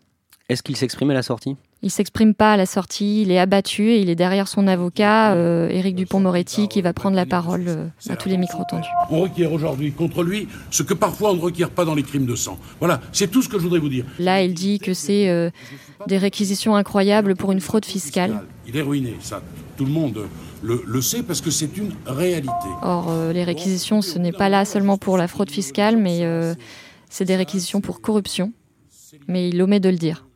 Est-ce 0.48 0.62
qu'il 0.62 0.76
s'exprime 0.76 1.10
à 1.10 1.14
la 1.14 1.22
sortie? 1.22 1.56
Il 1.82 1.90
s'exprime 1.90 2.34
pas 2.34 2.54
à 2.54 2.56
la 2.56 2.64
sortie, 2.64 3.22
il 3.22 3.30
est 3.30 3.38
abattu 3.38 3.90
et 3.90 4.00
il 4.00 4.08
est 4.08 4.14
derrière 4.14 4.48
son 4.48 4.66
avocat, 4.66 5.34
euh, 5.34 5.68
Éric 5.68 5.94
Dupont-Moretti, 5.94 6.68
qui 6.68 6.80
va 6.80 6.92
prendre 6.94 7.14
la 7.14 7.26
parole 7.26 7.64
euh, 7.68 7.86
à 8.08 8.16
tous 8.16 8.28
les 8.30 8.38
micros 8.38 8.64
tendus. 8.68 8.88
On 9.10 9.20
requiert 9.20 9.52
aujourd'hui 9.52 9.92
contre 9.92 10.22
lui 10.22 10.48
ce 10.70 10.82
que 10.82 10.94
parfois 10.94 11.32
on 11.32 11.34
ne 11.34 11.40
requiert 11.40 11.70
pas 11.70 11.84
dans 11.84 11.94
les 11.94 12.02
crimes 12.02 12.24
de 12.24 12.34
sang. 12.34 12.58
Voilà, 12.80 13.00
c'est 13.12 13.30
tout 13.30 13.42
ce 13.42 13.48
que 13.48 13.58
je 13.58 13.64
voudrais 13.64 13.78
vous 13.78 13.90
dire. 13.90 14.06
Là, 14.18 14.42
il 14.42 14.54
dit 14.54 14.78
que 14.78 14.94
c'est 14.94 15.28
euh, 15.28 15.50
des 16.06 16.16
réquisitions 16.16 16.76
incroyables 16.76 17.36
pour 17.36 17.52
une 17.52 17.60
fraude 17.60 17.84
fiscale. 17.84 18.40
Il 18.66 18.76
est 18.76 18.82
ruiné, 18.82 19.14
ça. 19.20 19.42
Tout 19.76 19.84
le 19.84 19.92
monde 19.92 20.26
le, 20.62 20.82
le 20.86 21.00
sait 21.02 21.22
parce 21.22 21.42
que 21.42 21.50
c'est 21.50 21.76
une 21.76 21.92
réalité. 22.06 22.50
Or, 22.82 23.08
euh, 23.10 23.32
les 23.32 23.44
réquisitions, 23.44 24.00
ce 24.00 24.18
n'est 24.18 24.32
pas 24.32 24.48
là 24.48 24.64
seulement 24.64 24.96
pour 24.96 25.18
la 25.18 25.28
fraude 25.28 25.50
fiscale, 25.50 25.98
mais 25.98 26.20
euh, 26.22 26.54
c'est 27.08 27.24
des 27.24 27.36
réquisitions 27.36 27.80
pour 27.80 28.00
corruption. 28.00 28.52
Mais 29.28 29.48
il 29.48 29.62
omet 29.62 29.80
de 29.80 29.88
le 29.88 29.96
dire. 29.96 30.26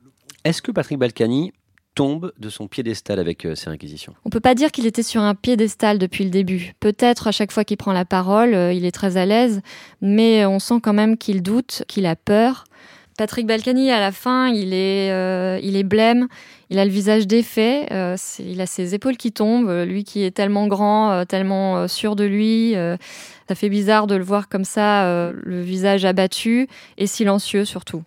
Est-ce 0.45 0.63
que 0.63 0.71
Patrick 0.71 0.99
Balkany 0.99 1.53
tombe 1.95 2.33
de 2.39 2.49
son 2.49 2.69
piédestal 2.69 3.19
avec 3.19 3.45
euh, 3.45 3.55
ces 3.55 3.69
réquisitions? 3.69 4.15
On 4.25 4.31
peut 4.31 4.41
pas 4.41 4.55
dire 4.55 4.71
qu'il 4.71 4.87
était 4.87 5.03
sur 5.03 5.21
un 5.21 5.35
piédestal 5.35 5.99
depuis 5.99 6.25
le 6.25 6.31
début. 6.31 6.73
Peut-être 6.81 7.27
à 7.27 7.33
chaque 7.33 7.53
fois 7.53 7.65
qu'il 7.65 7.77
prend 7.77 7.93
la 7.93 8.05
parole, 8.05 8.55
euh, 8.55 8.73
il 8.73 8.85
est 8.85 8.93
très 8.93 9.17
à 9.17 9.27
l'aise, 9.27 9.61
mais 10.01 10.47
on 10.47 10.59
sent 10.59 10.81
quand 10.83 10.95
même 10.95 11.19
qu'il 11.19 11.43
doute, 11.43 11.85
qu'il 11.89 12.07
a 12.07 12.17
peur. 12.17 12.65
Patrick 13.21 13.47
Balkany, 13.47 13.91
à 13.91 14.01
la 14.01 14.13
fin, 14.13 14.49
il 14.49 14.73
est, 14.73 15.13
euh, 15.13 15.61
il 15.63 15.77
est 15.77 15.83
blême, 15.83 16.27
il 16.71 16.79
a 16.79 16.87
le 16.87 16.91
visage 16.91 17.27
défait, 17.27 17.85
euh, 17.91 18.17
il 18.39 18.63
a 18.63 18.65
ses 18.65 18.95
épaules 18.95 19.19
qui 19.19 19.31
tombent, 19.31 19.71
lui 19.87 20.05
qui 20.05 20.23
est 20.23 20.31
tellement 20.31 20.67
grand, 20.69 21.11
euh, 21.11 21.25
tellement 21.27 21.87
sûr 21.87 22.17
de 22.17 22.25
lui. 22.25 22.75
ça 23.47 23.55
fait 23.55 23.69
bizarre 23.69 24.07
de 24.07 24.15
le 24.15 24.25
voir 24.25 24.49
comme 24.49 24.65
ça, 24.65 25.31
le 25.35 25.61
visage 25.61 26.07
abattu 26.07 26.67
et 26.97 27.07
silencieux 27.07 27.67
surtout. 27.67 28.05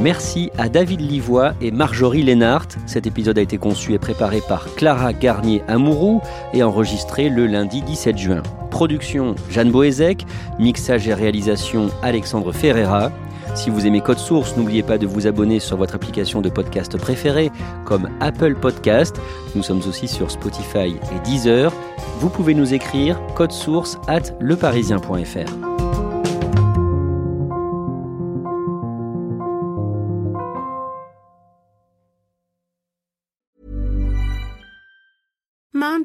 Merci 0.00 0.50
à 0.56 0.70
David 0.70 1.02
Livois 1.02 1.52
et 1.60 1.70
Marjorie 1.70 2.22
Lénart. 2.22 2.66
Cet 2.86 3.06
épisode 3.06 3.36
a 3.36 3.42
été 3.42 3.58
conçu 3.58 3.92
et 3.92 3.98
préparé 3.98 4.40
par 4.48 4.74
Clara 4.74 5.12
Garnier-Amouroux 5.12 6.22
et 6.54 6.62
enregistré 6.62 7.28
le 7.28 7.46
lundi 7.46 7.82
17 7.82 8.16
juin. 8.16 8.42
Production 8.70 9.34
Jeanne 9.50 9.70
Boézek, 9.70 10.24
mixage 10.58 11.06
et 11.06 11.12
réalisation 11.12 11.88
Alexandre 12.02 12.50
Ferreira. 12.52 13.12
Si 13.54 13.68
vous 13.68 13.86
aimez 13.86 14.00
Code 14.00 14.18
Source, 14.18 14.56
n'oubliez 14.56 14.82
pas 14.82 14.96
de 14.96 15.06
vous 15.06 15.26
abonner 15.26 15.60
sur 15.60 15.76
votre 15.76 15.96
application 15.96 16.40
de 16.40 16.48
podcast 16.48 16.96
préférée 16.96 17.50
comme 17.84 18.08
Apple 18.20 18.54
Podcast. 18.54 19.20
Nous 19.54 19.62
sommes 19.62 19.82
aussi 19.86 20.08
sur 20.08 20.30
Spotify 20.30 20.96
et 20.96 21.20
Deezer. 21.24 21.74
Vous 22.20 22.30
pouvez 22.30 22.54
nous 22.54 22.72
écrire 22.72 23.20
code 23.34 23.52
source 23.52 23.98
at 24.06 24.32
leparisien.fr. 24.40 25.69